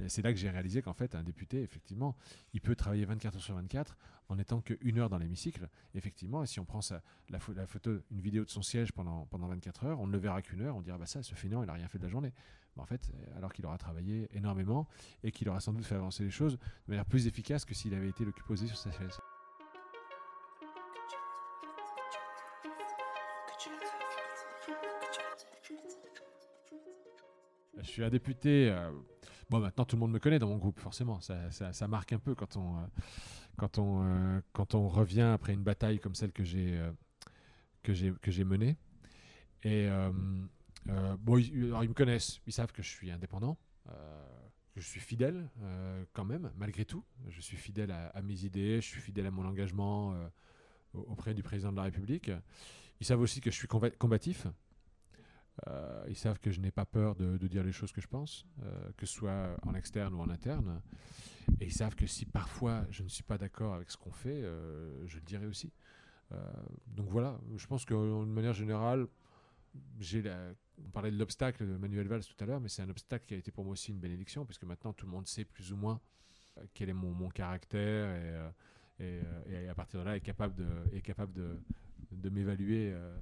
euh, 0.00 0.04
c'est 0.08 0.22
là 0.22 0.32
que 0.32 0.38
j'ai 0.38 0.48
réalisé 0.48 0.80
qu'en 0.80 0.94
fait 0.94 1.14
un 1.14 1.22
député 1.22 1.62
effectivement 1.62 2.16
il 2.54 2.60
peut 2.60 2.74
travailler 2.74 3.04
24 3.04 3.36
heures 3.36 3.42
sur 3.42 3.54
24 3.56 3.96
en 4.30 4.38
étant 4.38 4.60
qu'une 4.60 4.98
heure 4.98 5.10
dans 5.10 5.18
l'hémicycle. 5.18 5.68
Effectivement 5.94 6.42
et 6.42 6.46
si 6.46 6.60
on 6.60 6.64
prend 6.64 6.80
sa- 6.80 7.02
la, 7.28 7.38
pho- 7.38 7.52
la 7.54 7.66
photo 7.66 7.98
une 8.10 8.20
vidéo 8.20 8.44
de 8.44 8.50
son 8.50 8.62
siège 8.62 8.92
pendant, 8.92 9.26
pendant 9.26 9.48
24 9.48 9.84
heures 9.84 10.00
on 10.00 10.06
ne 10.06 10.12
le 10.12 10.18
verra 10.18 10.40
qu'une 10.40 10.62
heure. 10.62 10.76
On 10.76 10.82
dira 10.82 10.96
bah 10.96 11.06
ça 11.06 11.22
ce 11.22 11.34
feignant 11.34 11.62
il 11.62 11.68
a 11.68 11.74
rien 11.74 11.88
fait 11.88 11.98
de 11.98 12.04
la 12.04 12.08
journée. 12.08 12.32
Bah, 12.76 12.82
en 12.82 12.86
fait 12.86 13.10
euh, 13.14 13.36
alors 13.36 13.52
qu'il 13.52 13.66
aura 13.66 13.76
travaillé 13.76 14.28
énormément 14.34 14.88
et 15.24 15.30
qu'il 15.30 15.48
aura 15.50 15.60
sans 15.60 15.72
doute 15.74 15.84
fait 15.84 15.94
avancer 15.96 16.24
les 16.24 16.30
choses 16.30 16.54
de 16.86 16.90
manière 16.92 17.04
plus 17.06 17.26
efficace 17.26 17.64
que 17.66 17.74
s'il 17.74 17.92
avait 17.92 18.08
été 18.08 18.24
le 18.24 18.32
cul 18.32 18.44
posé 18.44 18.66
sur 18.66 18.78
sa 18.78 18.90
chaise 18.92 19.18
Je 27.88 27.92
suis 27.94 28.04
un 28.04 28.10
député. 28.10 28.70
euh, 28.70 28.90
bon, 29.48 29.60
maintenant 29.60 29.86
tout 29.86 29.96
le 29.96 30.00
monde 30.00 30.12
me 30.12 30.18
connaît 30.18 30.38
dans 30.38 30.48
mon 30.48 30.58
groupe, 30.58 30.78
forcément. 30.78 31.20
Ça, 31.20 31.88
marque 31.88 32.12
un 32.12 32.18
peu 32.18 32.34
quand 32.34 32.56
on, 32.58 32.76
euh, 32.76 32.80
quand, 33.56 33.78
on, 33.78 34.02
euh, 34.04 34.40
quand 34.52 34.74
on 34.74 34.88
revient 34.88 35.22
après 35.22 35.54
une 35.54 35.62
bataille 35.62 35.98
comme 35.98 36.14
celle 36.14 36.32
que 36.32 36.44
j'ai 36.44 36.78
j'ai 37.84 38.44
menée. 38.44 38.76
Et 39.64 39.88
bon, 41.18 41.38
ils, 41.38 41.64
alors 41.68 41.82
ils 41.82 41.88
me 41.88 41.94
connaissent. 41.94 42.40
Ils 42.46 42.52
savent 42.52 42.72
que 42.72 42.82
je 42.82 42.90
suis 42.90 43.10
indépendant, 43.10 43.56
que 43.86 44.80
je 44.80 44.86
suis 44.86 45.00
fidèle 45.00 45.48
quand 46.12 46.26
même, 46.26 46.52
malgré 46.58 46.84
tout. 46.84 47.02
Je 47.28 47.40
suis 47.40 47.56
fidèle 47.56 47.90
à, 47.90 48.08
à 48.08 48.20
mes 48.20 48.44
idées. 48.44 48.82
Je 48.82 48.86
suis 48.86 49.00
fidèle 49.00 49.26
à 49.26 49.30
mon 49.30 49.46
engagement 49.46 50.12
au- 50.92 51.00
auprès 51.08 51.32
du 51.32 51.42
président 51.42 51.70
de 51.72 51.76
la 51.78 51.84
République. 51.84 52.30
Ils 53.00 53.06
savent 53.06 53.20
aussi 53.20 53.40
que 53.40 53.50
je 53.50 53.56
suis 53.56 53.68
comba- 53.68 53.96
combatif. 53.96 54.46
Euh, 55.66 56.04
ils 56.08 56.16
savent 56.16 56.38
que 56.38 56.50
je 56.50 56.60
n'ai 56.60 56.70
pas 56.70 56.84
peur 56.84 57.16
de, 57.16 57.36
de 57.36 57.48
dire 57.48 57.64
les 57.64 57.72
choses 57.72 57.92
que 57.92 58.00
je 58.00 58.06
pense, 58.06 58.46
euh, 58.62 58.90
que 58.96 59.06
ce 59.06 59.14
soit 59.14 59.56
en 59.62 59.74
externe 59.74 60.14
ou 60.14 60.20
en 60.20 60.28
interne. 60.28 60.80
Et 61.60 61.66
ils 61.66 61.72
savent 61.72 61.94
que 61.94 62.06
si 62.06 62.26
parfois 62.26 62.86
je 62.90 63.02
ne 63.02 63.08
suis 63.08 63.22
pas 63.24 63.38
d'accord 63.38 63.74
avec 63.74 63.90
ce 63.90 63.96
qu'on 63.96 64.12
fait, 64.12 64.42
euh, 64.42 65.06
je 65.06 65.16
le 65.16 65.22
dirai 65.22 65.46
aussi. 65.46 65.72
Donc 66.88 67.08
voilà, 67.08 67.40
je 67.56 67.66
pense 67.66 67.86
que 67.86 67.94
d'une 67.94 68.30
manière 68.30 68.52
générale, 68.52 69.06
j'ai 69.98 70.20
la- 70.20 70.52
on 70.84 70.90
parlait 70.90 71.10
de 71.10 71.16
l'obstacle 71.16 71.66
de 71.66 71.74
Manuel 71.78 72.06
Valls 72.06 72.22
tout 72.22 72.44
à 72.44 72.46
l'heure, 72.46 72.60
mais 72.60 72.68
c'est 72.68 72.82
un 72.82 72.90
obstacle 72.90 73.24
qui 73.24 73.32
a 73.32 73.38
été 73.38 73.50
pour 73.50 73.64
moi 73.64 73.72
aussi 73.72 73.92
une 73.92 73.98
bénédiction, 73.98 74.44
puisque 74.44 74.64
maintenant 74.64 74.92
tout 74.92 75.06
le 75.06 75.12
monde 75.12 75.26
sait 75.26 75.46
plus 75.46 75.72
ou 75.72 75.78
moins 75.78 76.00
quel 76.74 76.90
est 76.90 76.92
mon, 76.92 77.30
caractère 77.30 78.50
et, 79.00 79.22
et 79.46 79.68
à 79.68 79.74
partir 79.74 80.00
de 80.00 80.04
là 80.04 80.16
est 80.16 80.20
capable 80.20 80.54
de, 80.54 80.66
est 80.92 81.00
capable 81.00 81.32
de, 81.32 81.58
de 82.12 82.30
m'évaluer 82.30 82.92
euh, 82.92 83.16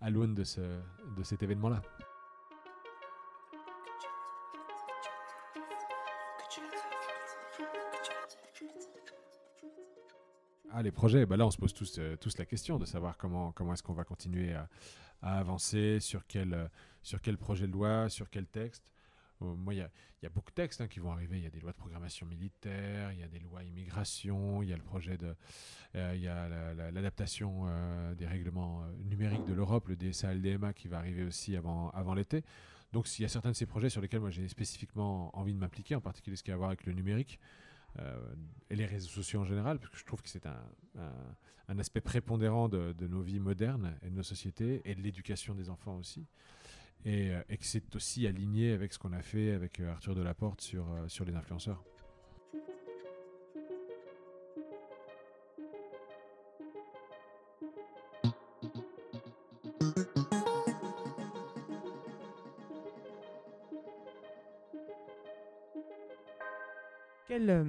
à 0.00 0.10
l'aune 0.10 0.34
de, 0.34 0.44
ce, 0.44 0.60
de 0.60 1.22
cet 1.22 1.42
événement-là. 1.42 1.82
Ah, 10.74 10.82
les 10.82 10.90
projets, 10.90 11.26
bah 11.26 11.36
là 11.36 11.46
on 11.46 11.50
se 11.50 11.58
pose 11.58 11.74
tous, 11.74 11.98
euh, 11.98 12.16
tous 12.16 12.38
la 12.38 12.46
question 12.46 12.78
de 12.78 12.86
savoir 12.86 13.18
comment, 13.18 13.52
comment 13.52 13.74
est-ce 13.74 13.82
qu'on 13.82 13.92
va 13.92 14.04
continuer 14.04 14.54
à, 14.54 14.68
avancer, 15.20 16.00
sur 16.00 16.26
quel, 16.26 16.54
euh, 16.54 16.66
sur 17.02 17.20
quel 17.20 17.36
projet 17.36 17.66
de 17.66 17.72
loi, 17.72 18.08
sur 18.08 18.30
quel 18.30 18.46
texte. 18.46 18.82
Euh, 19.42 19.54
moi, 19.54 19.74
il 19.74 19.78
y 19.78 20.26
a, 20.26 20.28
beaucoup 20.30 20.50
de 20.50 20.54
textes 20.54 20.80
hein, 20.80 20.88
qui 20.88 21.00
vont 21.00 21.10
arriver. 21.12 21.38
Il 21.38 21.42
y 21.42 21.46
a 21.46 21.50
des 21.50 21.60
lois 21.60 21.72
de 21.72 21.76
programmation 21.76 22.26
militaire, 22.26 23.12
il 23.12 23.18
y 23.18 23.22
a 23.22 23.28
des 23.28 23.38
lois 23.38 23.62
immigration, 23.62 24.62
il 24.62 24.68
y 24.68 24.72
a 24.72 24.76
le 24.76 24.82
projet 24.82 25.16
de, 25.16 25.34
euh, 25.94 26.12
il 26.14 26.22
y 26.22 26.28
a 26.28 26.48
la- 26.48 26.74
la- 26.74 26.90
l'adaptation 26.90 27.64
euh, 27.66 28.14
des 28.14 28.26
règlements 28.26 28.84
numériques 29.04 29.44
de 29.44 29.52
l'Europe, 29.52 29.88
le 29.88 29.96
DSA-LDMA 29.96 30.72
qui 30.72 30.88
va 30.88 30.98
arriver 30.98 31.24
aussi 31.24 31.56
avant, 31.56 32.14
l'été. 32.14 32.44
Donc, 32.92 33.08
il 33.18 33.22
y 33.22 33.24
a 33.24 33.28
certains 33.28 33.50
de 33.50 33.56
ces 33.56 33.66
projets 33.66 33.88
sur 33.88 34.00
lesquels 34.00 34.20
moi 34.20 34.30
j'ai 34.30 34.48
spécifiquement 34.48 35.36
envie 35.36 35.54
de 35.54 35.58
m'impliquer, 35.58 35.94
en 35.94 36.00
particulier 36.00 36.36
ce 36.36 36.42
qui 36.42 36.50
a 36.50 36.54
à 36.54 36.56
voir 36.56 36.68
avec 36.68 36.84
le 36.84 36.92
numérique 36.92 37.38
et 38.70 38.76
les 38.76 38.86
réseaux 38.86 39.10
sociaux 39.10 39.40
en 39.40 39.44
général, 39.44 39.78
parce 39.78 39.90
que 39.90 39.98
je 39.98 40.04
trouve 40.06 40.22
que 40.22 40.28
c'est 40.28 40.46
un, 40.46 41.78
aspect 41.78 42.00
prépondérant 42.00 42.68
de 42.68 43.06
nos 43.06 43.22
vies 43.22 43.40
modernes 43.40 43.96
et 44.02 44.10
de 44.10 44.14
nos 44.14 44.22
sociétés 44.22 44.82
et 44.84 44.94
de 44.94 45.00
l'éducation 45.00 45.54
des 45.54 45.68
enfants 45.70 45.96
aussi. 45.96 46.26
Et, 47.04 47.30
euh, 47.30 47.42
et 47.48 47.56
que 47.56 47.64
c'est 47.64 47.94
aussi 47.96 48.26
aligné 48.26 48.72
avec 48.72 48.92
ce 48.92 48.98
qu'on 48.98 49.12
a 49.12 49.22
fait 49.22 49.52
avec 49.52 49.80
euh, 49.80 49.90
Arthur 49.90 50.14
Delaporte 50.14 50.60
sur, 50.60 50.88
euh, 50.92 51.08
sur 51.08 51.24
les 51.24 51.34
influenceurs. 51.34 51.82
Quel 67.26 67.66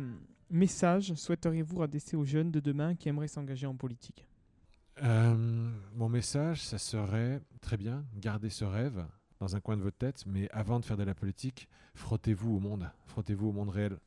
message 0.50 1.14
souhaiteriez-vous 1.16 1.82
adresser 1.82 2.16
aux 2.18 2.26
jeunes 2.26 2.52
de 2.52 2.60
demain 2.60 2.96
qui 2.96 3.10
aimeraient 3.10 3.28
s'engager 3.28 3.66
en 3.66 3.76
politique? 3.76 4.28
Euh, 5.02 5.72
mon 5.96 6.10
message, 6.10 6.62
ça 6.62 6.78
serait 6.78 7.42
très 7.62 7.78
bien, 7.78 8.06
gardez 8.16 8.50
ce 8.50 8.66
rêve 8.66 9.06
dans 9.44 9.58
un 9.58 9.60
coin 9.60 9.76
de 9.76 9.82
votre 9.82 9.98
tête, 9.98 10.24
mais 10.26 10.48
avant 10.52 10.80
de 10.80 10.86
faire 10.86 10.96
de 10.96 11.04
la 11.04 11.14
politique, 11.14 11.68
frottez-vous 11.96 12.56
au 12.56 12.60
monde, 12.60 12.90
frottez-vous 13.08 13.50
au 13.50 13.52
monde 13.52 13.68
réel. 13.68 14.00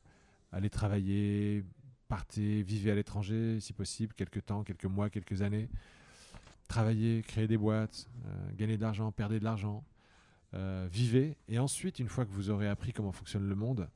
Allez 0.51 0.71
travailler, 0.71 1.63
partez, 2.07 2.63
vivez 2.63 2.89
à 2.89 2.95
l'étranger 2.95 3.59
si 3.59 3.71
possible, 3.71 4.15
quelques 4.15 4.43
temps, 4.43 4.63
quelques 4.63 4.85
mois, 4.85 5.11
quelques 5.11 5.43
années. 5.43 5.69
Travaillez, 6.67 7.21
créez 7.21 7.47
des 7.47 7.57
boîtes, 7.57 8.09
euh, 8.25 8.49
gagnez 8.55 8.77
de 8.77 8.81
l'argent, 8.81 9.11
perdez 9.11 9.37
de 9.39 9.43
l'argent, 9.43 9.83
euh, 10.55 10.87
vivez, 10.91 11.37
et 11.47 11.59
ensuite, 11.59 11.99
une 11.99 12.09
fois 12.09 12.25
que 12.25 12.31
vous 12.31 12.49
aurez 12.49 12.67
appris 12.67 12.91
comment 12.91 13.11
fonctionne 13.11 13.47
le 13.47 13.55
monde, 13.55 13.87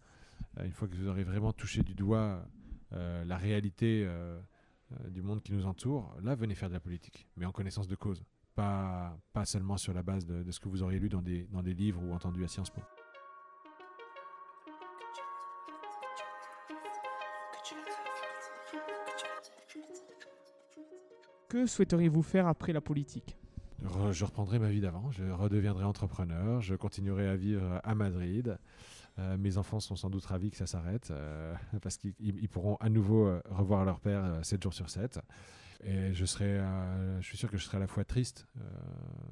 euh, 0.60 0.65
une 0.65 0.73
fois 0.73 0.88
que 0.88 0.95
vous 0.95 1.08
aurez 1.08 1.23
vraiment 1.23 1.54
touché 1.54 1.82
du 1.82 1.95
doigt 1.95 2.45
la 2.91 3.38
réalité 3.38 4.06
du 5.08 5.21
monde 5.21 5.41
qui 5.41 5.54
nous 5.54 5.65
entoure, 5.65 6.13
là, 6.21 6.36
venez 6.36 6.56
faire 6.56 6.67
de 6.67 6.73
la 6.73 6.82
politique, 6.82 7.25
mais 7.38 7.45
en 7.45 7.54
connaissance 7.54 7.88
de 7.88 7.95
cause. 7.95 8.21
Pas, 8.62 9.17
pas 9.34 9.45
seulement 9.45 9.76
sur 9.76 9.91
la 9.91 10.04
base 10.04 10.24
de, 10.28 10.43
de 10.43 10.52
ce 10.52 10.60
que 10.60 10.69
vous 10.69 10.84
aurez 10.84 11.00
lu 11.00 11.10
dans 11.10 11.24
des, 11.24 11.47
dans 11.52 11.63
des 11.63 11.74
livres 11.74 12.00
ou 12.04 12.13
entendu 12.13 12.43
à 12.43 12.47
Sciences 12.47 12.69
Po. 12.69 12.82
Que 21.50 21.65
souhaiteriez-vous 21.65 22.21
faire 22.21 22.45
après 22.45 22.71
la 22.71 22.82
politique? 22.82 23.36
Re- 23.84 24.12
je 24.12 24.26
reprendrai 24.26 24.60
ma 24.60 24.69
vie 24.69 24.80
d'avant, 24.80 25.10
je 25.10 25.24
redeviendrai 25.24 25.84
entrepreneur, 25.84 26.62
je 26.62 26.76
continuerai 26.76 27.28
à 27.28 27.36
vivre 27.36 27.82
à 27.84 27.95
Madrid. 27.95 28.60
Euh, 29.21 29.38
mes 29.38 29.57
enfants 29.57 29.79
sont 29.79 29.95
sans 29.95 30.10
doute 30.10 30.25
ravis 30.25 30.49
que 30.51 30.57
ça 30.57 30.65
s'arrête 30.65 31.12
euh, 31.12 31.53
parce 31.81 31.97
qu'ils 31.97 32.13
ils- 32.19 32.39
ils 32.41 32.49
pourront 32.49 32.75
à 32.77 32.89
nouveau 32.89 33.27
euh, 33.27 33.41
revoir 33.49 33.86
leur 33.86 33.99
père 33.99 34.23
euh, 34.23 34.41
7 34.43 34.63
jours 34.63 34.73
sur 34.73 34.89
7. 34.89 35.19
Et 35.84 36.13
je, 36.13 36.25
serai, 36.25 36.60
je 37.21 37.25
suis 37.25 37.38
sûr 37.38 37.49
que 37.49 37.57
je 37.57 37.63
serai 37.63 37.77
à 37.77 37.79
la 37.79 37.88
fois 37.88 38.05
triste 38.05 38.45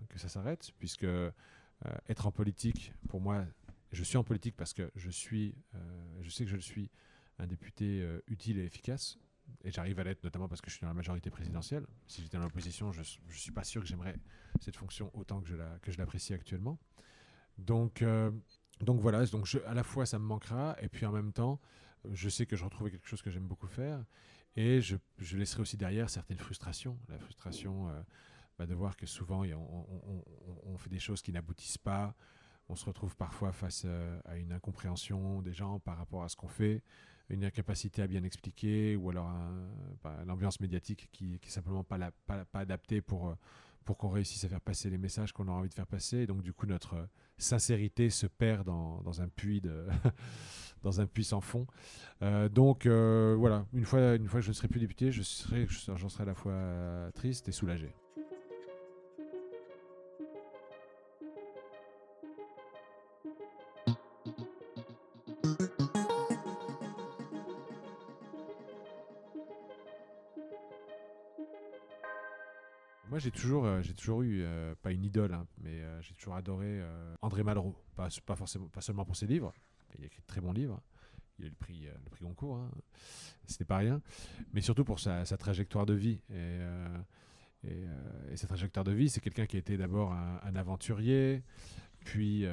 que 0.10 0.17
ça 0.17 0.30
s'arrête, 0.30 0.71
puisque 0.80 1.06
être 2.08 2.25
en 2.25 2.32
politique, 2.32 2.91
pour 3.08 3.21
moi, 3.21 3.45
je 3.91 4.04
suis 4.04 4.17
en 4.17 4.23
politique 4.23 4.56
parce 4.58 4.73
que 4.73 4.89
je, 4.95 5.12
suis, 5.12 5.54
je 6.21 6.30
sais 6.32 6.45
que 6.45 6.49
je 6.49 6.58
suis 6.58 6.89
un 7.38 7.45
député 7.45 8.04
utile 8.25 8.58
et 8.58 8.63
efficace. 8.65 9.19
Et 9.63 9.69
j'arrive 9.71 9.99
à 9.99 10.04
l'être 10.04 10.23
notamment 10.23 10.47
parce 10.47 10.60
que 10.62 10.71
je 10.71 10.75
suis 10.78 10.82
dans 10.82 10.88
la 10.88 10.95
majorité 10.95 11.30
présidentielle. 11.30 11.86
Si 12.08 12.23
j'étais 12.23 12.38
dans 12.38 12.43
l'opposition, 12.45 12.91
je 12.91 13.02
ne 13.02 13.32
suis 13.32 13.52
pas 13.52 13.63
sûr 13.63 13.84
que 13.84 13.88
j'aimerais 13.88 14.15
cette 14.60 14.75
fonction 14.75 15.12
autant 15.13 15.41
que 15.41 15.91
je 15.91 15.97
l'apprécie 15.99 16.34
actuellement. 16.34 16.80
Donc, 17.60 18.04
donc 18.82 19.00
voilà, 19.02 19.26
donc 19.26 19.48
à 19.65 19.74
la 19.74 19.84
fois 19.84 20.06
ça 20.06 20.20
me 20.20 20.26
manquera, 20.26 20.76
et 20.82 20.89
puis 20.89 21.06
en 21.06 21.12
même 21.12 21.34
temps, 21.34 21.60
je 22.12 22.30
sais 22.30 22.46
que 22.46 22.56
je 22.56 22.63
retrouve 22.63 22.89
quelque 22.89 23.08
chose 23.08 23.22
que 23.22 23.30
j'aime 23.30 23.48
beaucoup 23.48 23.68
faire, 23.68 24.04
et 24.56 24.82
je, 24.82 24.98
laisserai 25.36 25.62
aussi 25.62 25.78
derrière 25.78 26.10
certaines 26.10 26.38
frustrations. 26.38 26.98
La 27.08 27.20
frustration 27.20 27.89
euh, 27.89 28.02
bah, 28.58 28.65
de 28.65 28.74
voir 28.74 28.98
que 28.98 29.06
souvent 29.06 29.44
on, 29.44 30.78
fait 30.78 30.89
des 30.89 31.00
choses 31.00 31.22
qui 31.22 31.32
n'aboutissent 31.32 31.78
pas, 31.78 32.15
on 32.68 32.76
se 32.76 32.86
retrouve 32.86 33.15
parfois 33.15 33.52
face 33.52 33.84
euh, 33.86 34.20
à 34.26 34.38
une 34.38 34.52
incompréhension 34.52 35.42
des 35.42 35.54
gens 35.54 35.80
par 35.80 35.98
rapport 35.98 36.24
à 36.24 36.30
ce 36.30 36.36
qu'on 36.36 36.48
fait, 36.48 36.84
une 37.30 37.44
incapacité 37.44 38.02
à 38.02 38.08
bien 38.08 38.24
expliquer, 38.24 38.96
ou 38.96 39.10
alors 39.10 39.32
bah, 40.04 40.24
l'ambiance 40.26 40.60
médiatique 40.60 41.10
qui, 41.12 41.39
qui 41.39 41.48
est 41.48 41.52
simplement 41.52 41.84
pas 41.84 42.12
adaptée 42.54 43.02
pour, 43.02 43.30
euh, 43.30 43.36
pour 43.86 43.98
qu'on 43.98 44.10
réussisse 44.10 44.44
à 44.44 44.50
faire 44.50 44.62
passer 44.62 44.89
les 44.89 44.98
messages 44.98 45.32
qu'on 45.34 45.48
a 45.48 45.52
envie 45.52 45.70
de 45.70 45.74
faire 45.74 45.88
passer. 45.88 46.18
Et 46.20 46.28
donc 46.28 46.42
du 46.42 46.54
coup, 46.54 46.65
notre 46.65 46.94
euh, 46.96 47.06
sincérité 47.38 48.10
se 48.10 48.28
perd 48.28 48.65
dans, 48.65 49.02
dans 49.02 49.22
un 49.22 49.28
puits 49.28 49.62
de 49.62 49.86
dans 50.84 51.02
un 51.02 51.06
puits 51.08 51.24
sans 51.26 51.42
fond. 51.42 51.65
Euh, 52.22 52.48
donc 52.50 52.86
euh, 52.86 53.36
voilà, 53.38 53.65
une 53.74 53.86
fois, 53.86 54.15
une 54.15 54.28
fois 54.28 54.39
que 54.39 54.46
je 54.46 54.50
ne 54.50 54.54
serai 54.54 54.68
plus 54.68 54.80
député, 54.80 55.12
je 55.12 55.22
serai, 55.24 55.65
je- 55.68 55.94
j'en 55.96 56.10
serai 56.10 56.24
à 56.24 56.28
la 56.28 56.36
fois 56.36 57.12
triste 57.15 57.48
et 57.50 57.52
soulagé. 57.52 57.94
J'ai 73.19 73.32
toujours, 73.32 73.65
euh, 73.65 73.82
j'ai 73.82 73.93
toujours 73.93 74.21
eu, 74.21 74.41
euh, 74.41 74.73
pas 74.82 74.91
une 74.91 75.03
idole, 75.03 75.34
hein, 75.34 75.45
mais 75.62 75.82
euh, 75.82 76.01
j'ai 76.01 76.13
toujours 76.15 76.36
adoré 76.36 76.82
André 77.21 77.43
Malraux. 77.43 77.75
Pas, 77.95 78.10
forcément, 78.36 78.67
pas 78.69 78.82
seulement 78.82 79.05
pour 79.05 79.15
ses 79.15 79.27
livres, 79.27 79.53
il 79.97 80.03
a 80.03 80.08
écrit 80.08 80.21
de 80.21 80.27
très 80.27 80.41
bons 80.41 80.53
livres. 80.53 80.82
Il 81.38 81.45
a 81.45 81.47
eu 81.47 81.51
le 81.51 81.55
prix, 81.55 81.82
le 81.86 82.10
prix 82.10 82.23
Goncourt, 82.23 82.58
hein. 82.58 82.69
c'était 83.45 83.65
pas 83.65 83.77
rien. 83.77 84.01
Mais 84.53 84.62
surtout 84.62 84.84
pour 84.84 84.99
sa, 84.99 85.25
trajectoire 85.25 85.86
de 85.86 85.93
vie. 85.93 86.19
Et, 86.34 86.60
et, 88.32 88.38
sa 88.38 88.47
trajectoire 88.47 88.84
de 88.84 88.91
vie, 88.91 89.10
c'est 89.10 89.21
quelqu'un 89.21 89.45
qui 89.45 89.55
a 89.55 89.60
été 89.60 89.77
d'abord 89.77 90.12
un, 90.12 90.55
aventurier, 90.55 91.43
puis, 92.03 92.45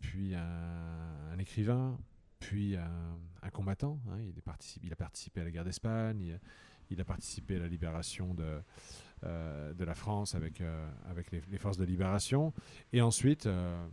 puis 0.00 0.34
un, 0.34 1.38
écrivain, 1.38 1.96
puis 2.40 2.76
un, 2.76 3.50
combattant. 3.50 4.00
hein. 4.10 4.18
Il 4.82 4.92
a 4.92 4.96
participé 4.96 5.40
à 5.40 5.44
la 5.44 5.50
guerre 5.52 5.64
d'Espagne, 5.64 6.38
il, 6.90 7.00
a 7.00 7.04
participé 7.04 7.56
à 7.56 7.60
la 7.60 7.68
libération 7.68 8.34
de, 8.34 8.60
euh, 9.24 9.72
de 9.72 9.84
la 9.84 9.94
France 9.94 10.34
avec, 10.34 10.60
euh, 10.60 10.86
avec 11.08 11.30
les, 11.30 11.58
forces 11.58 11.78
de 11.78 11.84
libération. 11.84 12.52
Et 12.92 13.00
ensuite, 13.00 13.46
euh, 13.46 13.86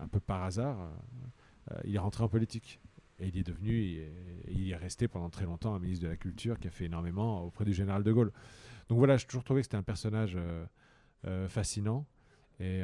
un 0.00 0.08
peu 0.08 0.18
par 0.18 0.42
hasard, 0.42 0.90
il 1.84 1.94
est 1.94 1.98
rentré 1.98 2.24
en 2.24 2.28
politique. 2.28 2.80
Et 3.20 3.28
il 3.28 3.38
est 3.38 3.44
devenu, 3.44 4.02
il 4.48 4.70
est 4.70 4.76
resté 4.76 5.06
pendant 5.06 5.30
très 5.30 5.44
longtemps 5.44 5.74
un 5.76 5.78
ministre 5.78 6.04
de 6.04 6.10
la 6.10 6.16
Culture 6.16 6.58
qui 6.58 6.66
a 6.66 6.70
fait 6.70 6.86
énormément 6.86 7.44
auprès 7.44 7.64
du 7.64 7.72
général 7.72 8.02
de 8.02 8.12
Gaulle. 8.12 8.32
Donc 8.88 8.98
voilà, 8.98 9.16
j'ai 9.16 9.26
toujours 9.26 9.44
trouvé 9.44 9.60
que 9.60 9.66
c'était 9.66 9.76
un 9.76 9.84
personnage 9.84 10.36
fascinant. 11.48 12.04
Et 12.58 12.80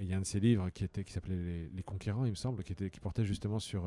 il 0.00 0.06
y 0.06 0.14
a 0.14 0.16
un 0.16 0.20
de 0.20 0.26
ses 0.26 0.40
livres 0.40 0.70
qui, 0.70 0.88
qui 0.88 1.12
s'appelait 1.12 1.36
les, 1.36 1.68
Les 1.68 1.82
Conquérants, 1.82 2.24
il 2.24 2.30
me 2.30 2.36
semble, 2.36 2.64
qui, 2.64 2.72
était, 2.72 2.88
qui 2.88 3.00
portait 3.00 3.26
justement 3.26 3.58
sur, 3.58 3.84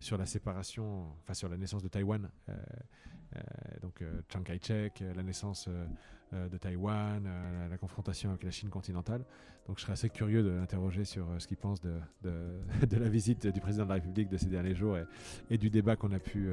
sur 0.00 0.16
la 0.16 0.24
séparation, 0.24 1.12
enfin 1.20 1.34
sur 1.34 1.50
la 1.50 1.58
naissance 1.58 1.82
de 1.82 1.88
Taïwan. 1.88 2.30
Euh, 3.34 3.40
donc 3.82 4.02
euh, 4.02 4.20
Chiang 4.28 4.42
Kai-shek, 4.42 5.02
euh, 5.02 5.14
la 5.14 5.22
naissance 5.22 5.68
de 6.32 6.58
Taïwan, 6.58 7.28
la, 7.70 7.78
confrontation 7.78 8.30
avec 8.30 8.42
la 8.42 8.50
Chine 8.50 8.68
continentale. 8.68 9.24
Donc 9.68 9.78
je 9.78 9.82
serais 9.82 9.92
assez 9.92 10.10
curieux 10.10 10.42
de 10.42 10.50
l'interroger 10.50 11.04
sur 11.04 11.28
ce 11.38 11.46
qu'il 11.46 11.56
pense 11.56 11.80
de, 12.22 12.96
la 12.98 13.08
visite 13.08 13.46
du 13.46 13.60
président 13.60 13.84
de 13.84 13.90
la 13.90 13.94
République 13.94 14.28
de 14.28 14.36
ces 14.36 14.46
derniers 14.46 14.74
jours 14.74 14.98
et, 15.50 15.56
du 15.56 15.70
débat 15.70 15.94
qu'on 15.94 16.10
a, 16.10 16.18
pu, 16.18 16.50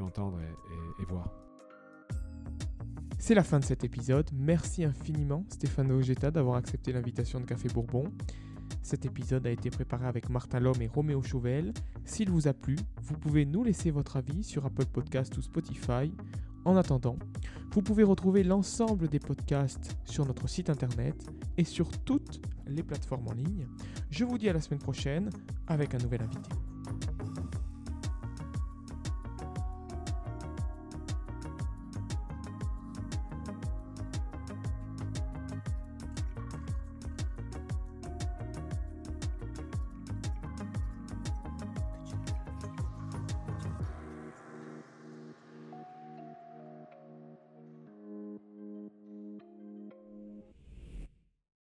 entendre 0.00 0.40
et, 0.40 0.44
et- 0.44 1.02
et 1.02 1.04
voir. 1.04 1.30
C'est 3.18 3.34
la 3.34 3.44
fin 3.44 3.60
de 3.60 3.64
cet 3.64 3.84
épisode. 3.84 4.30
Merci 4.32 4.82
infiniment 4.82 5.44
Stéphane 5.50 5.92
Ogeta 5.92 6.30
d'avoir 6.30 6.56
accepté 6.56 6.92
l'invitation 6.92 7.38
de 7.38 7.44
Café 7.44 7.68
Bourbon. 7.68 8.04
Cet 8.82 9.04
épisode 9.04 9.46
a 9.46 9.50
été 9.50 9.70
préparé 9.70 10.06
avec 10.06 10.30
Martin 10.30 10.60
Lhomme 10.60 10.80
et 10.80 10.86
Roméo 10.86 11.22
Chauvel. 11.22 11.72
S'il 12.04 12.30
vous 12.30 12.48
a 12.48 12.52
plu, 12.52 12.76
vous 13.02 13.14
pouvez 13.14 13.44
nous 13.44 13.64
laisser 13.64 13.90
votre 13.90 14.16
avis 14.16 14.42
sur 14.42 14.64
Apple 14.64 14.86
Podcast 14.86 15.36
ou 15.36 15.42
Spotify. 15.42 16.12
En 16.64 16.76
attendant, 16.76 17.16
vous 17.72 17.82
pouvez 17.82 18.02
retrouver 18.02 18.44
l'ensemble 18.44 19.08
des 19.08 19.18
podcasts 19.18 19.96
sur 20.04 20.26
notre 20.26 20.48
site 20.48 20.70
internet 20.70 21.30
et 21.56 21.64
sur 21.64 21.90
toutes 21.90 22.40
les 22.66 22.82
plateformes 22.82 23.28
en 23.28 23.32
ligne. 23.32 23.66
Je 24.10 24.24
vous 24.24 24.38
dis 24.38 24.48
à 24.48 24.52
la 24.52 24.60
semaine 24.60 24.80
prochaine 24.80 25.30
avec 25.66 25.94
un 25.94 25.98
nouvel 25.98 26.22
invité. 26.22 26.50